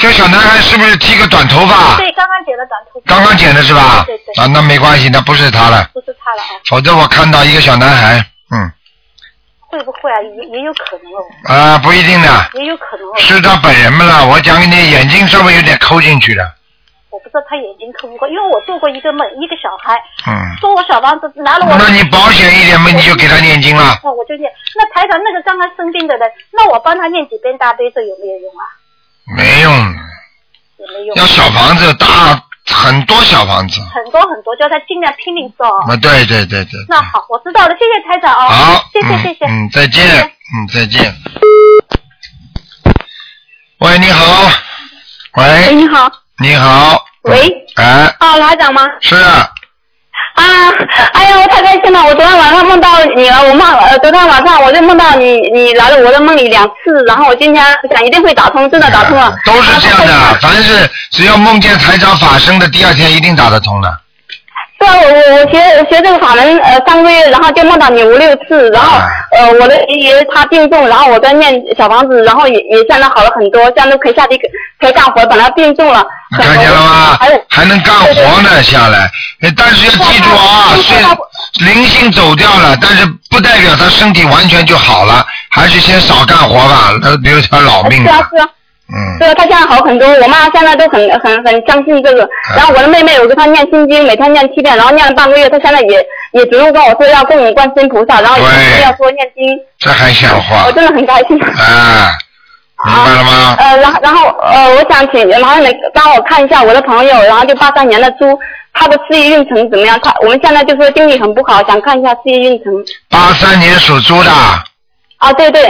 [0.00, 1.98] 这小男孩是不是剃个短头发？
[1.98, 3.14] 对，刚刚剪的短头发。
[3.14, 4.02] 刚刚剪的是吧？
[4.06, 6.56] 对对，啊，那没关系，那不是他了，不是他了啊。
[6.64, 8.72] 否则我看到一个小男孩，嗯，
[9.60, 10.16] 会不会啊？
[10.22, 11.20] 也也有可能哦。
[11.52, 13.12] 啊，不一定的，也有可能哦。
[13.18, 14.26] 是他本人们了。
[14.26, 16.50] 我讲给你，眼睛稍微有点抠进去的，
[17.10, 20.32] 我不知道他眼睛抠不抠，因为我做过一个梦，一个小孩嗯。
[20.60, 21.76] 说我小房子拿了我。
[21.76, 24.00] 那你保险一点嘛，你就给他念经了。
[24.02, 24.50] 那我就念。
[24.76, 28.79] 那台长那个刚刚生病的人，那我帮他念几遍大悲咒有没有用啊？
[29.36, 29.72] 没用，
[30.78, 31.16] 也没用。
[31.16, 33.80] 要小房子大很多小房子。
[33.92, 35.66] 很多很多，叫他尽量拼命做。
[35.66, 36.80] 啊，对对对对。
[36.88, 38.48] 那好，我知道了，谢谢台长哦。
[38.48, 39.46] 好，谢谢谢谢。
[39.46, 41.14] 嗯，再见，嗯，再见。
[43.78, 44.50] 喂，你好。
[45.36, 45.44] 喂。
[45.44, 46.10] 喂，你好。
[46.38, 47.04] 你好。
[47.22, 47.66] 喂。
[47.76, 48.06] 哎。
[48.20, 48.86] 哦，台长吗？
[49.00, 49.50] 是啊。
[50.40, 50.72] 啊，
[51.12, 52.02] 哎呀，我太开心了！
[52.02, 59.34] 我昨天晚上梦到你了，我梦呃，昨天晚上我就梦到你，你来了我的梦里两次，然后我今天想一定会打通，真的打通了。
[59.44, 63.88] 都是这样的，凡是只要梦见台长法身的，第二天一定打得通的。
[64.80, 65.58] 对啊，我我我学
[65.90, 68.96] 学这个法门呃三个月，然后就梦到你五六次，然后
[69.30, 74.40] 呃我的爷爷他病重，然后我在念小房子，然后也也现在好了很多，现在都可以下地
[74.80, 76.02] 可以干活，本来病重了。
[76.34, 77.18] 看见了吗？
[77.50, 79.10] 还能干活呢，下来。
[79.54, 88.02] 但是要记住啊，虽灵性走掉了，但是不代表他身体完全就好了，还是先少干活吧，那留条老命。
[88.02, 88.48] 是啊是啊。
[88.92, 89.18] 嗯。
[89.18, 92.28] 对啊，他现在好很多，我妈现在都很很很相信这个。
[92.56, 99.58] 然后我的妹妹有给她念心经，每天念七遍，然后念了半个月，她现在也也主动跟我说要供观世音菩萨，然后也要说念经。
[99.78, 100.64] 这还像话？
[100.66, 101.40] 我真的很开心。
[101.42, 102.12] 啊。
[102.82, 103.56] 明白了吗？
[103.58, 108.24] 呃，然后然后呃，我想请麻烦你帮我看一下我的朋友，然后就八三年的猪，
[108.72, 110.00] 他的事业运程怎么样？
[110.02, 112.72] 他我们现在就说经济很不好，想看一下事业运程。
[113.10, 114.30] 八三年属猪的。
[115.18, 115.62] 啊，对对。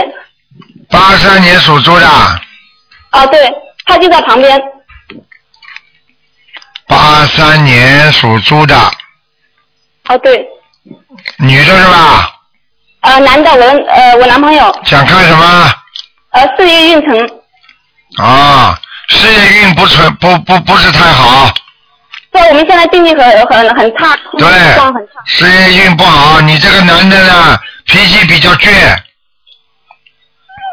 [0.89, 2.05] 八三年属猪的。
[3.11, 3.53] 啊，对，
[3.85, 4.61] 他就在旁边。
[6.87, 8.75] 八三年属猪的。
[10.09, 10.45] 哦，对。
[11.37, 12.35] 女的是吧？
[13.01, 14.79] 呃，男的，我呃，我男朋友。
[14.85, 15.73] 想看什么？
[16.31, 17.41] 呃，事业运程。
[18.17, 21.53] 啊，事业运不成不不不是太好。
[22.31, 25.13] 对，我们现在经济很很很差，对状很差。
[25.25, 28.71] 事业运不好，你这个男的呢，脾气比较倔。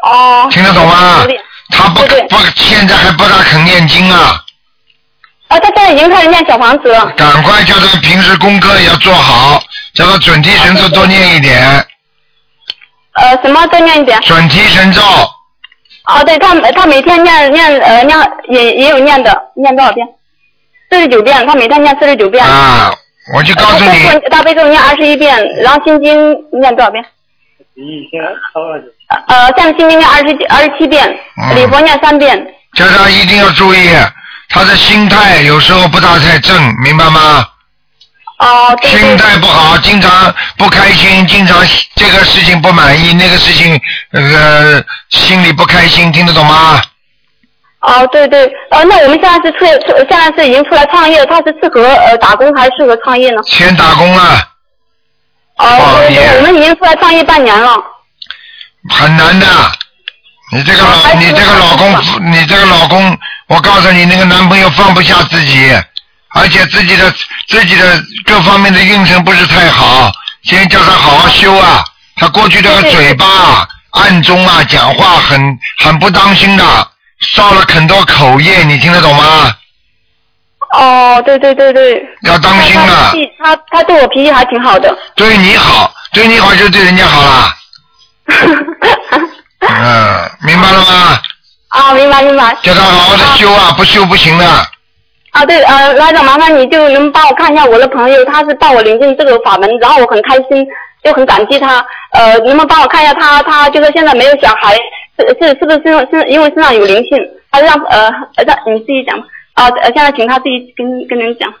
[0.03, 0.47] 哦。
[0.51, 1.25] 听得懂吗？
[1.71, 4.43] 他不不现在还不大肯念经啊。
[5.47, 7.11] 啊，他现在已经开始念小房子了。
[7.17, 9.61] 赶快叫他平时功课也要做好，
[9.93, 11.59] 叫他准提神咒多念一点。
[13.13, 14.19] 呃，什么多念一点？
[14.21, 15.01] 准提神咒。
[16.05, 18.17] 哦，对他他每天念念呃念
[18.49, 20.07] 也也有念的，念多少遍？
[20.89, 22.45] 四十九遍，他每天念四十九遍。
[22.45, 22.91] 啊，
[23.35, 24.29] 我就告诉你。
[24.29, 27.03] 大悲咒念二十一遍，然后心经念多少遍？
[29.27, 31.07] 呃，现在心经念二十二十七遍，
[31.55, 32.37] 礼佛念三遍。
[32.73, 33.89] 家长一定要注意，
[34.49, 37.45] 他的心态有时候不大太正，明白吗？
[38.37, 41.57] 哦，对心态不好，经常不开心，经常
[41.95, 46.81] 这个事情不满意，那个事情呃心里不开心，听得懂吗？
[47.81, 53.41] 哦，对对，呃，那我们现在是出出，现在是已经出来创业，他是适合呃打工还是适合创业呢？
[53.45, 54.47] 先打工了。
[55.57, 57.81] 哦，对对，我们已经出来创业半年了。
[58.89, 59.45] 很难的，
[60.51, 65.71] 你这个老，你这个老公，你这个老公，我告诉你，那个男朋友放不下自己，
[66.29, 67.13] 而且自己的
[67.47, 70.11] 自己的各方面的运程不是太好，
[70.43, 71.83] 先叫他好好修啊。
[72.15, 76.63] 他过去这个嘴巴暗中啊讲话很很不当心的，
[77.21, 79.55] 烧了很多口业，你听得懂吗？
[80.71, 82.03] 哦，对对对对。
[82.23, 83.11] 要当心啊！
[83.43, 84.95] 他他对我脾气还挺好的。
[85.15, 87.55] 对你好，对你好就对人家好了。
[89.61, 91.19] 嗯，明白了吗？
[91.69, 92.55] 啊，明白明白。
[92.63, 94.45] 叫他好好的修啊，不修不行的。
[95.31, 100.65] 啊，对，呃，来长，麻烦你就能帮我看一下我的朋友，他是帮我领进这个法门，然后我很开心，
[101.03, 101.85] 就很感激他。
[102.11, 103.43] 呃，能不能帮我看一下他？
[103.43, 104.75] 他就是现在没有小孩，
[105.17, 107.17] 是是是不是身上身因为身上有灵性？
[107.51, 108.09] 还是让呃
[108.45, 109.27] 让你自己讲吧。
[109.53, 111.53] 啊，呃，现在请他自己跟跟您讲。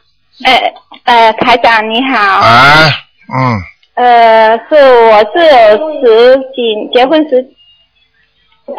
[0.45, 2.17] 哎呃，台长你好。
[2.17, 2.89] 啊，
[3.35, 3.61] 嗯。
[3.99, 5.39] 呃，是我是
[6.01, 7.45] 十几结婚十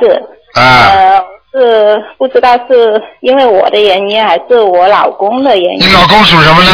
[0.01, 0.09] 是。
[0.55, 0.62] 啊。
[0.62, 1.21] 呃，
[1.53, 5.81] 是不知道是因为我的原因还是我老公的原因。
[5.81, 6.71] 你老公属什么呢？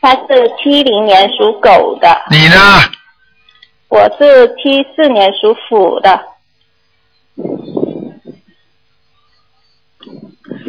[0.00, 2.20] 他是七零年属狗的。
[2.32, 2.56] 你呢？
[3.88, 6.10] 我是七四年属虎的。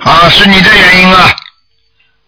[0.02, 1.26] 啊，是你的原因啊。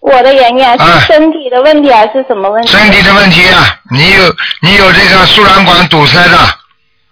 [0.01, 2.67] 我的原因哎是身体的问题还是什么问题？
[2.69, 6.37] 身体的问题啊，你有你有这个输卵管堵塞的，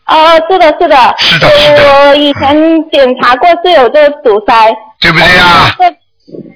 [0.08, 1.16] 哦，是的，是的。
[1.20, 2.56] 是的是的我以前
[2.92, 4.54] 检查过是有这个堵塞。
[5.00, 5.74] 对不对啊？
[5.80, 5.96] 但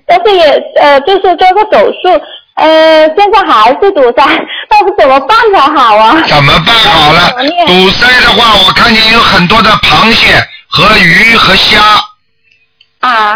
[0.05, 0.43] 但是也
[0.81, 2.21] 呃，就是做个手术，
[2.55, 4.21] 呃，现在还是堵塞，
[4.67, 6.21] 但是怎么办才好啊？
[6.27, 7.31] 怎么办好了？
[7.67, 10.33] 堵塞的话，我看见有很多的螃蟹
[10.67, 11.79] 和鱼和虾，
[12.99, 13.35] 啊，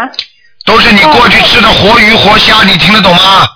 [0.68, 3.48] 都是你过去吃的活鱼活虾，你听得懂吗？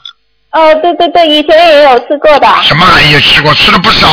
[0.53, 4.09] 哦，对对对，以前也有吃过的，什么玩意吃过，吃了不少。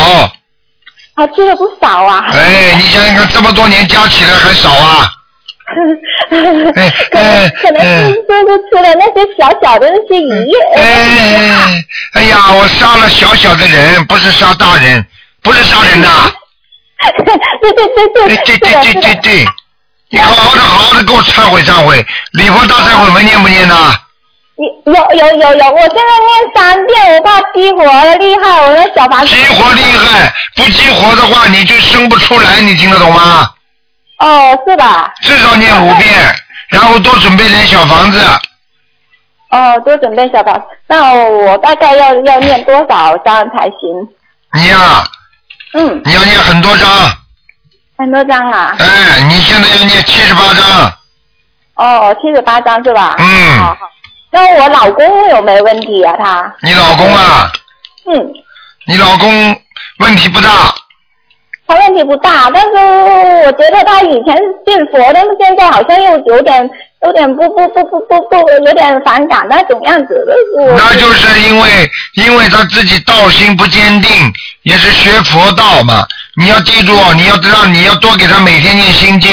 [1.16, 2.26] 啊，吃了不少啊。
[2.34, 5.10] 哎，你想想看，这么多年加起来还少啊？
[6.30, 10.52] 可能可能是就是吃了那些小小的那些鱼。
[10.76, 11.84] 哎，
[12.14, 15.06] 哎呀，我杀了小小的人，不是杀大人，
[15.42, 16.32] 不是杀人呐。
[17.62, 19.46] 对对对对，对对对对对，
[20.12, 23.94] 你好好的好好的给我忏悔忏悔，礼佛大忏悔文念不念呐？
[24.86, 27.84] 有有有有，我现在念三遍，我怕激活
[28.16, 29.28] 厉害，我的小房子。
[29.28, 33.50] 激活厉害，不激活的话你就生不出来，你听得懂吗？
[34.20, 35.12] 哦，是的。
[35.22, 36.36] 至少念五遍，
[36.70, 38.20] 然后多准备点小房子。
[39.52, 44.08] 哦，多准备小房子，那我大概要要念多少张才行？
[44.54, 45.04] 你呀、
[45.74, 46.90] 嗯，你要念很多张，
[48.00, 48.76] 很多张啊。
[48.80, 50.94] 哎，你现在要念七十八张，
[51.76, 53.16] 哦，七十八张是吧？
[53.20, 53.80] 嗯好好。
[54.32, 56.16] 那我老公有没有问题啊？
[56.18, 56.54] 他？
[56.62, 57.52] 你老公啊，
[58.06, 58.34] 嗯，
[58.88, 59.62] 你老公
[60.00, 60.50] 问题不大，
[61.68, 62.70] 他问题不大，但是
[63.46, 66.70] 我觉得他以前信佛，但是现在好像又有点
[67.02, 70.34] 有点不不不不不不有点反感那种样子的。
[70.78, 74.32] 那就是因为因为他自己道心不坚定，
[74.62, 76.06] 也是学佛道嘛。
[76.40, 79.30] 你要记住，你要让你要多给他每天念心经。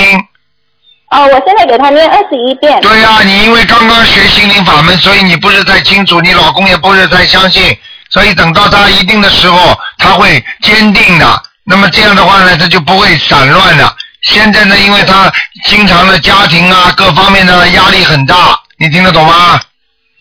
[1.09, 2.81] 哦，我现在给他念二十一遍。
[2.81, 7.79] 对呀、你因为刚刚学心灵法门，所以你不是太清楚，你老公也不是太相信，
[8.11, 11.43] 所以等到他一定的时候，他会坚定的。
[11.63, 13.95] 那么这样的话呢，他就不会散乱了。
[14.23, 15.33] 现在呢，因为他
[15.65, 19.61] 经常的家庭啊各方面的压力很大，你听得懂吗？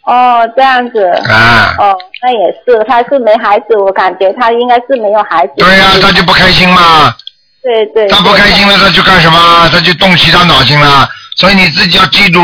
[0.06, 1.04] 哦，这样子。
[1.28, 1.76] 啊。
[1.78, 5.54] 哦，那也是，他是没孩子，我感觉他应该是没有孩子。
[5.58, 7.14] 对呀、他就不开心嘛。
[7.62, 8.08] 对对。
[8.08, 9.70] 他不开心了，他就干什么？
[9.72, 11.10] 他就动其他脑筋了。
[11.36, 12.40] 所以你自己要记住，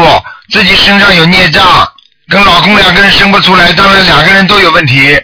[0.49, 1.63] 自己身上有孽障，
[2.29, 5.17] 跟老公两个人生不出来，当然两个人都有问题，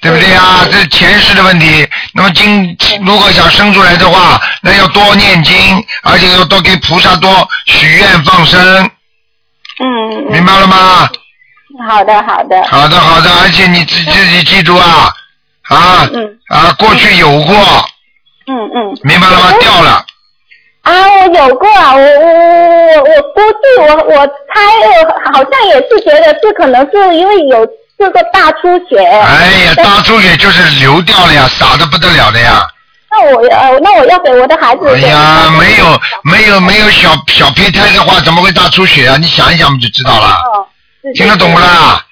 [0.00, 0.60] 对不对呀？
[0.70, 1.86] 这是前世的问题。
[2.14, 8.90] 那么今如果想生出来的话，那要多念经，而且要多给菩萨多许愿放生，
[9.80, 10.32] 嗯。
[10.32, 11.10] 明白了吗？
[11.88, 12.62] 好的好的。
[12.68, 15.10] 好的好的，而且你自自己记住啊
[15.68, 17.54] 啊嗯啊，过去有过，
[18.46, 18.98] 嗯嗯。
[19.02, 19.52] 明白了吗？
[19.60, 20.04] 掉了。
[20.82, 24.62] 啊，我有过啊，我我我我估计我我猜
[25.04, 27.66] 我好像也是觉得是可能是因为有
[27.98, 28.98] 这个大出血。
[29.04, 32.66] 哎呀，大出血就是流掉了呀，傻的不得了的呀。
[33.10, 34.88] 那我呃那我要给我的孩子。
[34.94, 39.16] 哎呀，没有没有没有小小胚胎的话，怎么会大出血啊？
[39.18, 40.28] 你想一想不就知道了？
[40.54, 40.66] 哦。
[41.14, 42.02] 听得懂不啦？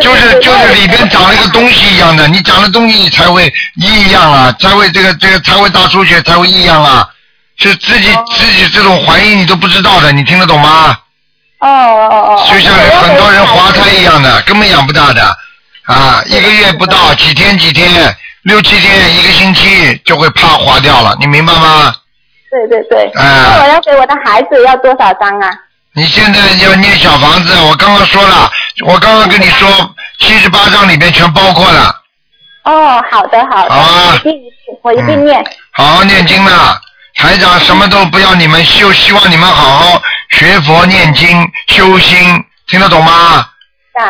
[0.00, 7.08] 就是就是里边长了一个东西一样的，你长了东西你才会异样啊，才会这个这个才会大出血，才会异样啊。
[7.56, 10.98] 是自己自己这种怀疑你都不知道的，你听得懂吗？
[11.60, 12.46] 哦哦哦。
[12.50, 15.24] 就像很多人滑胎一样的，根本养不大的
[15.84, 17.88] 啊，一个月不到，几天几天，
[18.42, 21.94] 六七天，一个星期就会啪滑掉了，你明白吗？
[22.50, 23.04] 对对对。
[23.12, 25.48] 啊那我要给我的孩子要多少张啊？
[25.96, 28.50] 你现在要念小房子，我刚刚说了，
[28.84, 29.68] 我刚刚跟你说，
[30.18, 31.94] 七十八章里面全包括了，
[32.64, 33.70] 哦，好的好的。
[33.70, 34.42] 好啊我一定
[34.82, 35.44] 我一定念。
[35.72, 36.80] 好好念经了。
[37.14, 41.28] 台长什么都不要你们，就希望你们好好学佛念经
[41.68, 42.18] 修心，
[42.66, 43.46] 听得懂吗？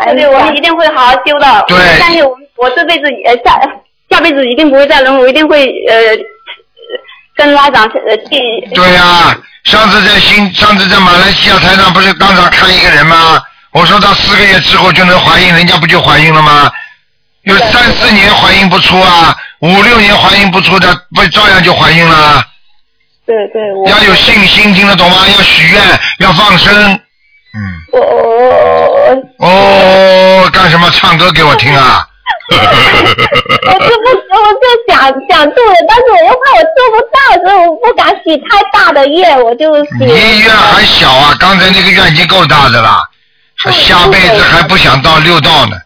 [0.06, 1.64] 对对，我们一定会好好修的。
[1.68, 3.60] 对我相信我们，我这辈子呃下
[4.08, 5.96] 下辈子一定不会再轮，我一定会呃
[7.36, 8.68] 跟拉长呃去。
[8.74, 13.40] 对呀、上次在新，上次在马来西亚台上不是当场看一个人吗？
[13.72, 16.70] 我说到四个月之后就能怀孕，人家不就怀孕了吗？
[17.42, 22.42] 有三四年怀孕不出啊，五六年怀孕不出的，不照样就怀孕了？
[23.26, 25.18] 对对，我要有信心，听得懂吗？
[25.26, 25.82] 要许愿，
[26.18, 27.00] 要放生。
[27.92, 30.90] 我我我哦，干什么？
[30.90, 32.06] 唱歌给我听啊！
[32.50, 34.96] 我是不我就想
[35.28, 40.04] 想做的，但是我又怕我做不到，所以我不敢许太大的愿，我就许。
[40.04, 42.98] 你愿还小啊，刚才那个愿已经够大的了，
[43.56, 45.76] 还下辈子还不想到六道呢，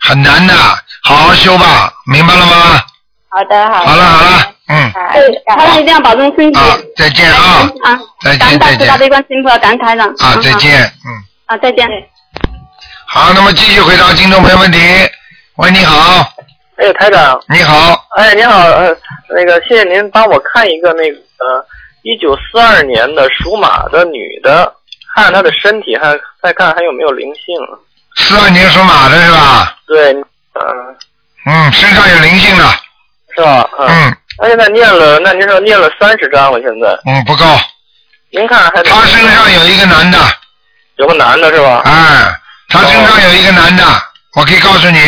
[0.00, 0.54] 很难的，
[1.02, 2.82] 好好修吧，明白了吗？
[3.30, 3.86] 好的好的。
[3.86, 6.60] 好了好了，嗯，对，台长一定要保重身体。
[6.96, 9.24] 再见啊，啊，再见再见大悲观
[9.58, 10.06] 感恩台长。
[10.18, 11.08] 啊，再见，嗯。
[11.46, 11.88] 啊，再见。
[13.08, 14.78] 好，那么继续回答听众朋友问题。
[15.56, 16.32] 喂，你好，
[16.76, 17.38] 哎，台长。
[17.48, 18.96] 你好，哎，你好，呃，
[19.28, 21.64] 那个谢谢您帮我看一个那个呃，
[22.02, 24.72] 一九四二年的属马的女的，
[25.14, 27.54] 看看她的身体，还再看还有没有灵性。
[28.16, 29.76] 四二年属马的是吧？
[29.86, 30.96] 对，嗯、
[31.46, 32.64] 嗯，身上有灵性的，
[33.36, 33.68] 是吧？
[33.78, 33.88] 嗯。
[33.88, 36.88] 嗯他现在念了，那您说念了三十张了，现在。
[37.04, 37.44] 嗯，不够。
[38.30, 40.18] 您看还得他身上有一个男的，
[40.96, 41.82] 有个男的是吧？
[41.84, 42.34] 哎，
[42.70, 43.84] 他身上有一个男的，
[44.34, 44.98] 我可以告诉你，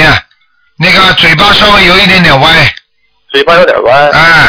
[0.85, 2.75] 那个嘴巴稍微有一点点歪，
[3.31, 4.11] 嘴巴有点歪。
[4.11, 4.49] 哎，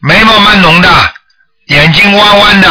[0.00, 0.88] 眉毛蛮浓的，
[1.66, 2.68] 眼睛弯弯的。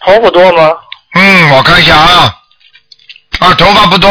[0.00, 0.74] 头发多吗？
[1.14, 2.34] 嗯，我看一下啊，
[3.40, 4.10] 啊，头发不多。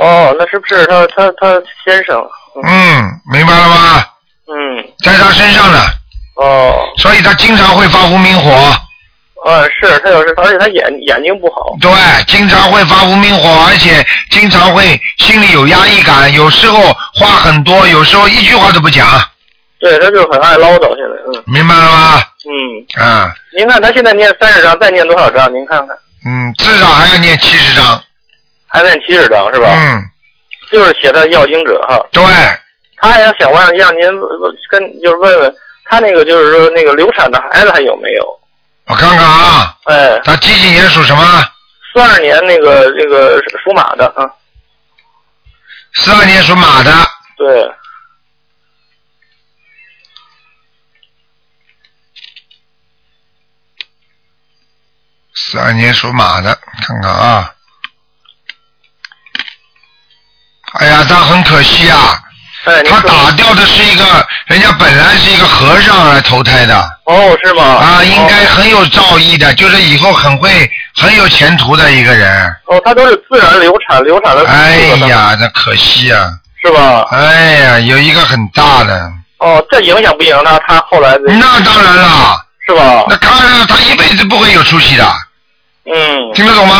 [0.00, 2.16] 哦，那是不是他他他先生？
[2.64, 4.06] 嗯，明白了吗？
[4.48, 4.94] 嗯。
[5.04, 5.78] 在他身上呢。
[6.36, 6.74] 哦。
[6.96, 8.74] 所以他经常会发无名火。
[9.46, 11.76] 啊，是他有时，而且他眼眼睛不好。
[11.80, 11.90] 对，
[12.26, 19.06] 经常会发无名火，而且经常会心里有压抑感，有时候话很多，有时候一句话都不讲，
[19.78, 22.22] 对他就是很爱唠叨，现在嗯明白了吗？
[22.44, 23.02] 嗯。
[23.04, 25.48] 啊，您看他现在念三十章，再念多少章？
[25.54, 28.02] 您看看，嗯，至少还要念七十章。
[28.66, 29.68] 还念七十章是吧？
[29.70, 30.02] 嗯。
[30.72, 32.04] 就是写的要经者哈。
[32.10, 32.22] 对。
[32.96, 34.00] 他也想问让您
[34.70, 38.26] 跟就是问问他那个就是说那个流产的孩子还有没有？
[38.86, 39.76] 我看看啊。
[39.84, 40.20] 哎。
[40.24, 41.22] 他几几年属什么？
[41.92, 44.30] 四二年那个那个属马的啊。
[45.94, 46.92] 四二年属马的。
[47.36, 47.70] 对。
[55.34, 57.54] 四二年属马的，看看啊。
[60.80, 62.22] 哎呀，他很可惜啊。
[62.88, 64.04] 他打掉的是一个，
[64.46, 66.76] 人家本来是一个和尚来投胎的。
[67.04, 67.62] 哦，是吗？
[67.62, 72.46] 啊，应该很有造诣的，就是以后很会、很有前途的一个人。
[72.66, 74.44] 哦，他都是自然流产，流产的。
[74.48, 76.30] 哎呀，那可惜啊。
[76.60, 77.06] 是吧？
[77.12, 79.12] 哎呀，有一个很大的。
[79.38, 80.58] 哦，这影响不影响他？
[80.66, 82.42] 他后来的那当然了。
[82.66, 83.04] 是吧？
[83.08, 85.04] 那当然，他一辈子不会有出息的。
[85.84, 86.34] 嗯。
[86.34, 86.74] 听得懂吗？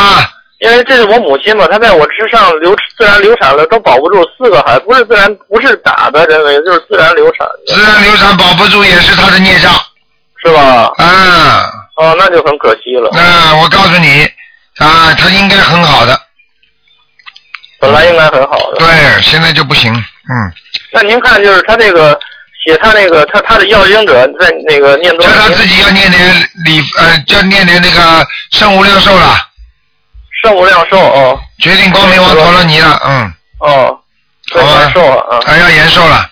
[0.67, 7.47] 因为这是我母亲嘛，她在我之上流自然流产了，都保不住四个孩子，不是自然，不是打的，认为就是自然流产。
[7.69, 9.73] 自然流产保不住也是她的孽障。
[10.45, 10.93] 是吧？
[10.99, 11.07] 嗯。
[11.97, 13.11] 哦，那就很可惜了。
[13.12, 14.25] 那我告诉你，
[14.79, 16.21] 啊，她应该很好的。
[17.79, 18.79] 本来应该很好的。
[18.79, 20.53] 对，现在就不行，嗯。
[20.93, 22.19] 那您看，就是他这个
[22.64, 29.46] 写他那个他他的要经者在那个念多叫他自己要念点礼呃，叫念点那个圣无量寿了。
[30.43, 31.39] 圣无量寿哦。
[31.59, 33.34] 决定光明王陀罗尼了，嗯。
[33.59, 33.99] 哦。
[34.53, 34.80] 好吧。
[34.80, 35.41] 延寿啊。
[35.47, 36.30] 还要延寿了。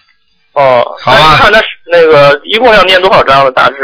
[0.52, 0.84] 哦。
[1.02, 3.50] 好啊那看他是那个一共要念多少章了？
[3.52, 3.76] 大致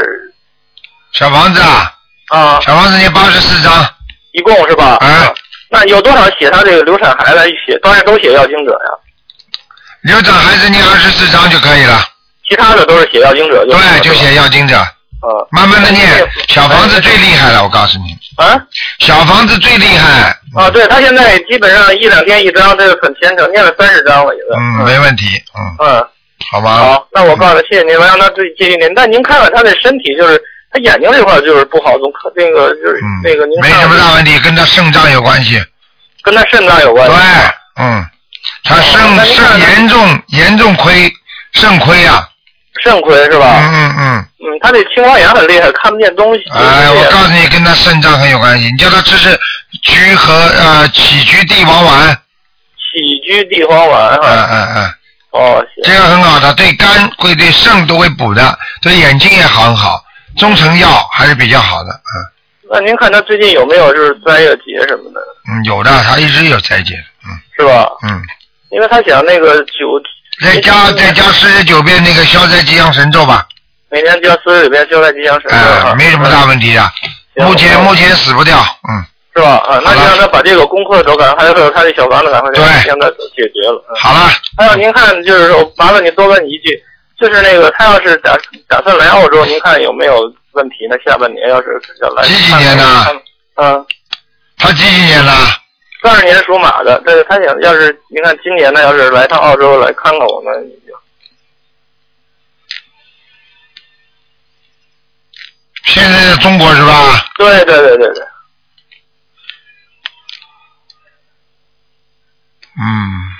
[1.12, 1.92] 小房子啊。
[2.28, 2.60] 啊。
[2.60, 3.72] 小房子念八十四章。
[4.32, 4.96] 一共是吧？
[5.00, 5.32] 啊。
[5.70, 7.78] 那有多少写他这个流产孩子写？
[7.82, 8.90] 当然都写要经者呀。
[10.02, 11.98] 流产孩子念二十四章就可以了。
[12.48, 13.64] 其他的都是写要经者。
[13.66, 14.76] 对，就写要经者。
[15.20, 15.28] 啊。
[15.50, 16.06] 慢慢的念，
[16.48, 18.16] 小房子最厉害了，我告诉你。
[18.36, 18.60] 啊。
[18.98, 20.36] 小房子最厉害。
[20.56, 25.86] 啊，对他现在基本上一两天一张，这个很虔诚，念了三十张了，也嗯，没问题，嗯。
[25.86, 26.06] 嗯。
[26.50, 26.74] 好吧。
[26.74, 28.92] 好，那我告诉他，谢谢您，我让他自己继续念。
[28.94, 30.40] 但您看看他的身体，就是
[30.72, 35.62] 他眼睛这块就是不好，总看那个就是那个您嗯没什么大问题，跟他肾脏有关系。
[36.22, 37.16] 跟他肾脏有关系。
[37.16, 38.06] 对，嗯，
[38.64, 41.12] 他肾肾严重严重亏，
[41.52, 42.26] 肾亏啊。
[42.82, 43.58] 肾亏是吧？
[43.62, 44.26] 嗯嗯嗯。
[44.40, 46.44] 嗯，他这青光眼很厉害，看不见东西。
[46.52, 48.70] 哎，我告诉你，跟他肾脏很有关系。
[48.70, 49.38] 你叫他吃吃
[49.82, 52.08] 菊和呃杞菊地黄丸。
[52.92, 54.18] 杞菊地黄丸。
[54.22, 54.94] 嗯嗯嗯。
[55.32, 60.02] 哦，这个很好的，对肝会对肾都会补的，对眼睛也很好，
[60.36, 62.18] 中成药还是比较好的，嗯
[62.72, 65.20] 那您看他最近有没有就是斋月节什么的，
[65.50, 66.94] 嗯，有的，他一直有斋戒，
[67.56, 67.84] 是吧？
[68.08, 68.22] 嗯，
[68.70, 70.00] 因为他想那个九，
[70.42, 73.46] 再加再加四十九遍那个消灾吉祥神咒吧，
[73.90, 75.94] 每天加四十九遍消灾吉祥神咒。
[75.94, 76.92] 没什么大问题的，
[77.36, 79.56] 目前目前死不掉，嗯，是吧？
[79.68, 83.84] 啊，那就让他把这个功课都赶快，还有他的小房子赶快对让他解决了。
[83.90, 84.30] 嗯好了。
[84.56, 86.82] 还有您看，就是说麻烦你多问你一句，
[87.20, 88.36] 就是那个他要是打
[88.66, 90.20] 打算来澳洲，您看有没有
[90.52, 90.96] 问题呢？
[91.04, 92.84] 下半年要是要来，几几年的？
[93.56, 93.86] 嗯，
[94.56, 95.32] 他几几年的？
[96.00, 100.52] 四二年属马的，这个他想要是您看今年呢，要是来趟澳洲来看看我们，
[105.84, 107.30] 现在在中国是吧？
[107.36, 108.24] 对对对对对，
[112.80, 113.34] 嗯，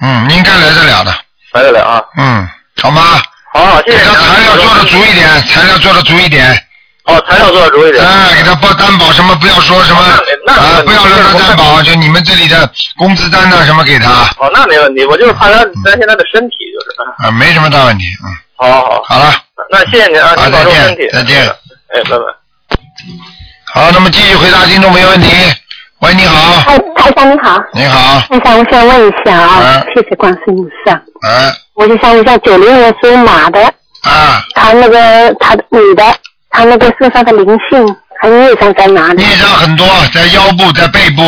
[0.00, 1.12] 嗯，应该来得了的。
[1.52, 2.02] 来得了啊。
[2.16, 2.48] 嗯，
[2.82, 3.02] 好吗？
[3.52, 3.98] 好好，谢谢。
[3.98, 6.65] 给他材料做的足一点，材料做的足一点。
[7.06, 8.04] 哦，材料做的足一点。
[8.04, 17.26] 哎，给他报担保什么，不要说什么啊，不要让他担保，就你们这里的工资单呐什么给他哦，那没问题，我就是怕他担心他的身体，就是。
[17.26, 18.28] 啊，没什么大问题，嗯。
[18.58, 19.02] 好好好。
[19.06, 19.34] 好了，
[19.70, 21.08] 那谢谢您啊，好您保重再见身体。
[21.12, 21.46] 再见。
[21.48, 22.24] 哎，拜拜。
[23.72, 25.28] 好，那么继续回答听众朋友问题。
[26.00, 27.62] 喂，你好，哎，台长你好。
[27.72, 30.92] 你好，台长，我想问一下啊，谢谢观世音菩萨。
[31.26, 33.60] 哎，我就想问一下，九零年属马的，
[34.02, 36.04] 啊，他那个他女的，
[36.50, 39.22] 她那个身上的灵性还有孽障在哪里？
[39.22, 41.22] 孽障很多，在腰部，在背部，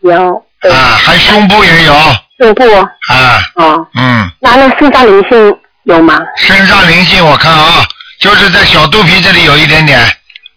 [0.00, 0.34] 有
[0.70, 1.94] 啊，还胸部也有，
[2.38, 2.64] 胸部
[3.08, 6.18] 啊，哦，嗯，那那身上灵性有吗？
[6.36, 7.86] 身上灵性我看啊，
[8.20, 10.00] 就是在小肚皮这里有一点点，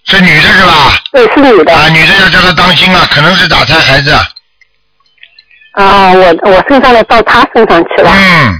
[0.05, 0.99] 是女的是吧？
[1.11, 1.73] 对，是女的。
[1.73, 4.11] 啊，女的要叫她当心啊，可能是打胎孩子。
[5.73, 8.11] 啊，我我身上的到她身上去了。
[8.11, 8.59] 嗯，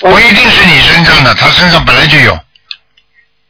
[0.00, 2.38] 不一定是你身上的，她身上本来就有，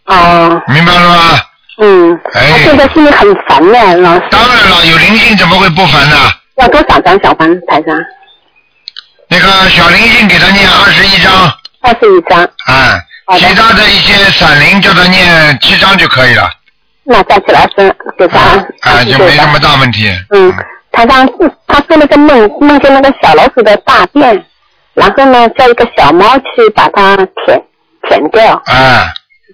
[0.07, 1.41] 哦，明白了吗？
[1.79, 4.23] 嗯，哎他现在心里很烦呢，老师。
[4.31, 6.17] 当然了，有灵性怎么会不烦呢？
[6.57, 7.97] 要多少张小房子台上？
[9.29, 11.33] 那个小灵性给他念二十一张，
[11.81, 12.43] 二十一张。
[12.67, 16.51] 哎，其他的一些散灵叫他念七张就可以了，
[17.05, 18.39] 那加起来是给他
[18.83, 20.13] 啊，就没什么大问题。
[20.31, 20.53] 嗯，
[20.93, 21.27] 他当
[21.67, 24.45] 他做了个梦，梦见那个小老鼠的大便，
[24.93, 27.63] 然后呢叫一个小猫去把它舔
[28.09, 29.09] 舔掉，啊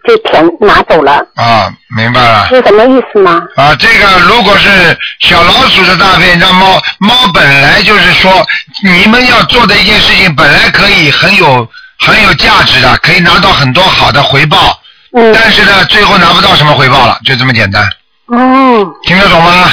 [0.06, 2.46] 就舔拿走了，啊，明白了。
[2.48, 3.42] 是什么意思吗？
[3.56, 8.46] 啊，这个如果是小老鼠的大便，让猫猫本来就是说，
[8.82, 11.68] 你们要做的一件事情，本来可以很有
[11.98, 14.80] 很有价值的，可以拿到很多好的回报。
[15.16, 15.32] 嗯。
[15.32, 17.82] 但是呢，最后拿不到什么回报了，就这么简单。
[18.26, 19.72] 哦，听得懂吗？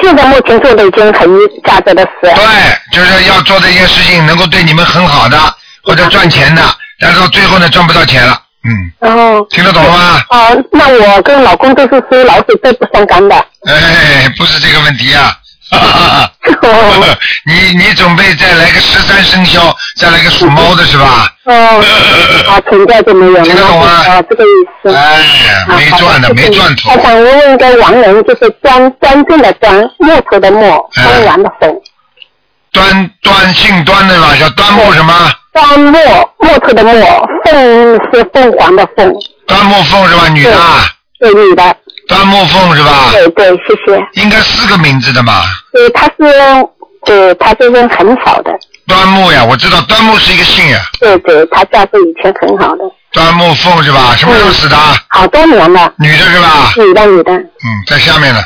[0.00, 2.10] 现在目前做的已经很有价值的事。
[2.22, 5.36] 对，就是要做的一件事情，能够对你们很好的
[5.82, 6.62] 或者赚钱的，
[7.00, 8.40] 但是到最后呢，赚不到钱了。
[8.64, 9.46] 嗯，哦。
[9.50, 10.22] 听得懂了吗？
[10.30, 13.36] 哦，那我跟老公都是属于老鼠，都不相干的。
[13.66, 15.36] 哎，不是这个问题啊。
[15.70, 16.30] 哈哈哈
[17.46, 21.26] 你你准备再来个十三生肖，再来个属猫的是吧？
[21.44, 21.82] 哦，
[22.46, 23.42] 啊，存在就没有了。
[23.44, 23.86] 听得懂吗？
[23.86, 24.48] 啊，这个意
[24.82, 24.94] 思。
[24.94, 26.90] 哎，没赚的，没赚头。
[26.92, 31.74] 我想问一个王人，就是端端正的端，木头的木，哎端完的风。
[32.70, 35.32] 端端姓端的吧，叫端木什么？
[35.54, 35.98] 端木
[36.38, 36.90] 木头的木，
[37.44, 39.14] 凤是凤凰的凤。
[39.46, 40.28] 端木凤是吧？
[40.28, 40.84] 女的啊。
[41.20, 41.76] 对，女的。
[42.08, 43.10] 端木凤是吧？
[43.12, 44.20] 对对，谢谢。
[44.20, 45.42] 应该四个名字的嘛。
[45.72, 46.12] 对，他是，
[47.06, 48.50] 对，他这人很好的。
[48.86, 50.80] 端木呀，我知道端木是一个姓呀。
[51.00, 52.82] 对对，他家世以前很好的，
[53.12, 54.14] 端木凤是吧？
[54.16, 54.76] 什么时候死的？
[55.10, 55.92] 好多年了。
[55.98, 56.72] 女的是吧？
[56.76, 57.32] 女的女的。
[57.32, 58.42] 嗯，在下面呢。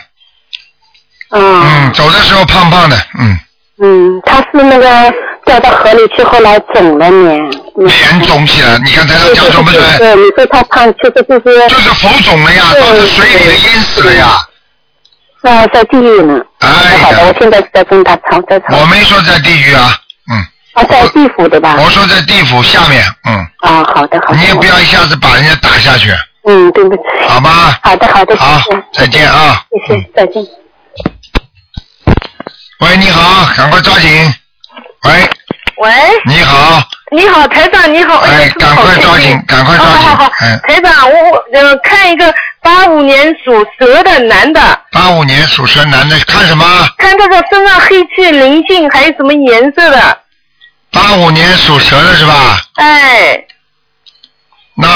[1.31, 1.63] 嗯。
[1.63, 3.39] 嗯，走的时候胖胖的，嗯，
[3.81, 5.13] 嗯，他是那个
[5.49, 7.51] 掉到河里去，后来肿了脸。
[7.77, 9.83] 脸肿起来，你看台上讲准不准？
[9.97, 11.69] 对，你说他胖，其实就是。
[11.69, 14.27] 就是浮肿了呀，到了水里了，淹死了呀。
[15.43, 16.39] 那，在地狱呢。
[16.59, 18.77] 哎好的，我现在是在跟他吵，在吵。
[18.77, 19.95] 我没说在地狱啊，
[20.31, 20.37] 嗯
[20.75, 21.77] 啊，在地府对吧？
[21.79, 23.35] 我说在地府下面，嗯。
[23.61, 24.39] 啊，好的好的。
[24.39, 26.13] 你也不要一下子把人家打下去，
[26.47, 27.03] 嗯，对不起。
[27.27, 27.75] 好吗？
[27.83, 29.63] 好的好的，好谢谢，再见啊。
[29.87, 30.45] 谢谢，再见。
[32.81, 34.35] 喂，你好，赶快抓紧。
[35.09, 35.31] 喂，
[35.79, 35.91] 喂，
[36.27, 36.83] 你好，
[37.13, 38.19] 你好，台长，你好。
[38.19, 44.61] 哎，赶快抓紧，赶快抓紧好好好，哎，台长，我我呃看一个八五年属蛇的男的，
[44.93, 46.87] 八五年属蛇男的，看什么？
[46.99, 50.19] 看这个身上黑气灵性还有什么颜色的？
[50.91, 52.61] 八五年属蛇的是吧？
[52.75, 53.43] 哎，
[54.75, 54.89] 那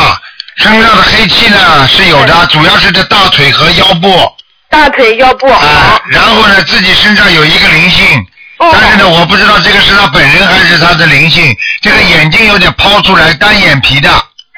[0.56, 4.30] 身上的黑气呢是有的，主要是这大腿和腰部。
[4.68, 5.48] 大腿腰部。
[5.48, 8.26] 啊，然后呢，自己身上有一个灵性，
[8.70, 11.56] 但是呢，我不知道这个是他本人还是他的灵性。
[11.80, 14.08] 这个眼睛有点抛出来，单眼皮的，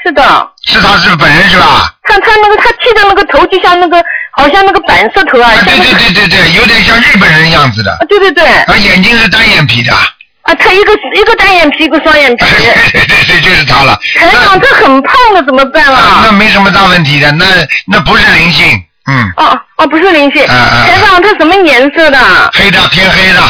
[0.04, 0.22] 是的。
[0.66, 1.92] 是他是本人是吧？
[2.04, 4.02] 看他那个他剃的那个头就像那个
[4.32, 7.96] 好像那个板色头啊，对对对对对，有点像日本人样子的。
[8.08, 8.44] 对对对。
[8.66, 9.92] 他，眼睛是单眼皮的。
[9.92, 12.44] 啊，他一个一个单眼皮，一个双眼皮。
[12.92, 13.98] 对对对，就是他了。
[14.18, 16.22] 台长，这很胖的怎么办啊，啊？
[16.24, 17.46] 那没什么大问题的，那
[17.86, 18.66] 那不是灵性，
[19.06, 20.46] 嗯，哦哦，不是灵性。
[20.46, 22.18] 啊啊台长，他什么颜色的？
[22.54, 23.40] 黑的偏黑的，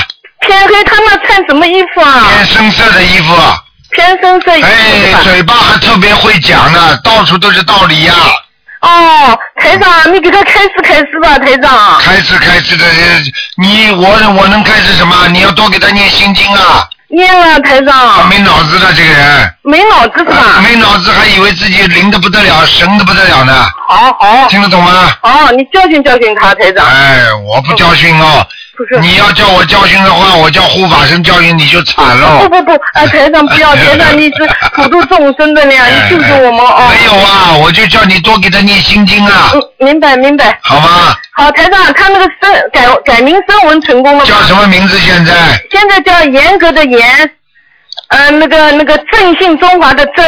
[0.47, 2.25] 偏黑，他那穿什么衣服啊？
[2.33, 3.35] 偏深色的衣服。
[3.91, 8.15] 偏深色衣服哎，嘴巴还特别会讲呢，到处都是道理呀、
[8.81, 11.99] 哦，台长，你给他开示开示吧，台长。
[12.01, 12.85] 开示开始的，
[13.57, 15.29] 你我我能开始什么？
[15.29, 16.87] 你要多给他念心经啊！
[17.09, 18.29] 念了，台长。
[18.29, 19.55] 没脑子的这个人。
[19.63, 20.61] 没脑子是吧？
[20.63, 23.67] 没脑子还以为自己灵的不得了，神的不得了呢。
[23.89, 24.49] 好好。
[24.49, 25.17] 听得懂吗？
[25.23, 26.87] 哦，你教训教训他，台长。
[26.87, 28.47] 哎，我不教训哦。
[28.77, 28.99] 不是。
[29.01, 32.41] 你要叫我教训的话，我叫护法神教训你就惨了。
[32.41, 36.91] 不不不，啊，台长不要，台长你是 普度众生的呀，你救救我们哦。
[36.91, 39.51] 没有啊，我就叫你多给他念心经啊。
[39.55, 40.59] 嗯，明白明白。
[40.63, 41.17] 好吗？
[41.37, 44.25] 好，台长，他那个声改改名声纹成功了吗？
[44.27, 44.99] 叫什么名字？
[44.99, 45.33] 现在？
[45.71, 47.31] 现在叫严格的严，
[48.09, 50.27] 呃，那个那个正信中华的正，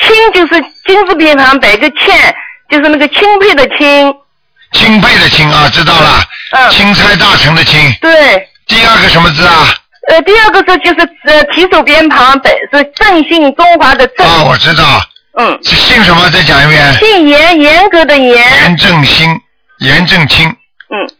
[0.00, 2.34] 清就是金字边旁摆个欠，
[2.68, 4.14] 就是那个钦佩的钦。
[4.72, 6.22] 钦佩的钦啊，知道了。
[6.52, 6.70] 嗯。
[6.70, 7.80] 钦差大臣的钦。
[8.00, 8.48] 对。
[8.66, 9.74] 第二个什么字啊？
[10.08, 14.26] 呃，第二个字就是呃提手边旁摆是正信中华的正。
[14.26, 15.02] 啊，我知道。
[15.38, 15.58] 嗯。
[15.62, 16.28] 是姓什么？
[16.30, 16.92] 再讲一遍。
[16.98, 18.36] 姓严，严格的严。
[18.36, 19.40] 严正兴，
[19.78, 20.48] 严正清。
[20.48, 21.10] 嗯。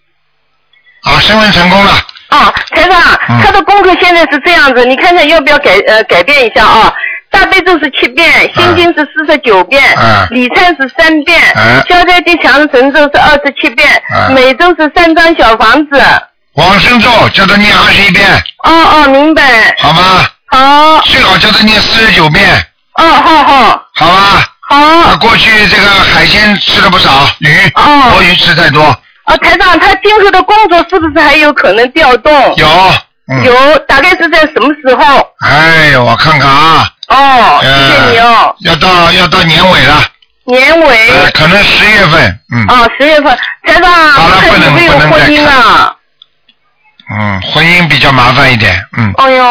[1.02, 1.92] 好，升温成功了。
[2.28, 6.92] 啊，台长，嗯他的功课现在是这样子，你看看要不要改呃改变一下啊？
[7.30, 16.02] 大悲咒是七遍，心经是四十九遍，嗯礼忏是三遍，嗯消灾吉祥神咒是二十七遍，嗯每周是三张小房子。
[16.54, 18.26] 往生咒叫他念二十一遍，
[18.64, 19.42] 哦哦，明白。
[19.78, 20.26] 好吗？
[20.50, 21.00] 好。
[21.02, 22.44] 最好叫他念四十九遍，
[22.94, 23.82] 哦，好好。
[23.94, 24.44] 好吧？
[24.68, 25.10] 好。
[25.10, 28.84] 他过去这个海鲜吃了不少，鱼，哦活鱼吃太多，
[29.28, 32.32] 哦，台长，他今后的工作是不是还有可能调动？
[32.56, 32.66] 有。
[33.30, 35.04] 嗯有，大概是在什么时候？
[35.40, 36.88] 哎呦，我看看啊。
[37.08, 38.56] 哦，谢谢你哦。
[38.60, 40.02] 要到要到年尾了，
[40.44, 41.10] 年尾。
[41.10, 43.26] 呃可能十月份，嗯哦，十月份，
[43.64, 43.82] 台长，
[44.40, 45.94] 看有没有婚姻了？
[47.10, 49.44] 嗯，婚姻比较麻烦一点，嗯，哎呦，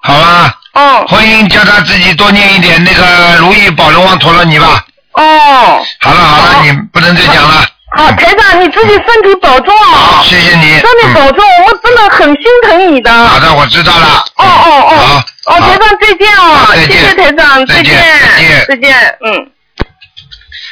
[0.00, 0.54] 好吧。
[0.74, 1.04] 哦。
[1.08, 4.84] 婚姻叫他自己多念一点那个如意宝轮王陀罗尼吧。
[5.14, 5.84] 哦。
[5.98, 7.64] 好了好了，你不能再讲了。
[7.98, 10.22] 好，台长，你自己身体保重啊！
[10.22, 10.78] 谢谢你。
[10.78, 13.12] 身体保重，我们真的很心疼你的。
[13.12, 14.24] 好的，我知道了。
[14.36, 15.24] 哦哦哦。
[15.46, 16.66] 哦，台长再见哦！
[16.86, 19.50] 谢谢台长，再见见，再见再见，嗯。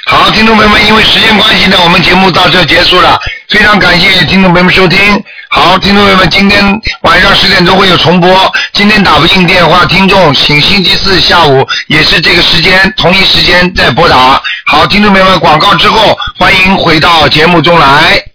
[0.09, 3.19] 好，听众朋友们，因为时间关系呢，我们节目到这结束了。
[3.49, 5.01] 非常感谢听众朋友们收听。
[5.49, 8.31] 好，听众朋友们，今天晚上十点钟会有重播。
[8.73, 14.41] 今天打不进电话，听众请星期四下午也是这个时间，同一时间再拨打。
[14.67, 18.26] 好，听众朋友们，广告之后，欢迎回到节目中来。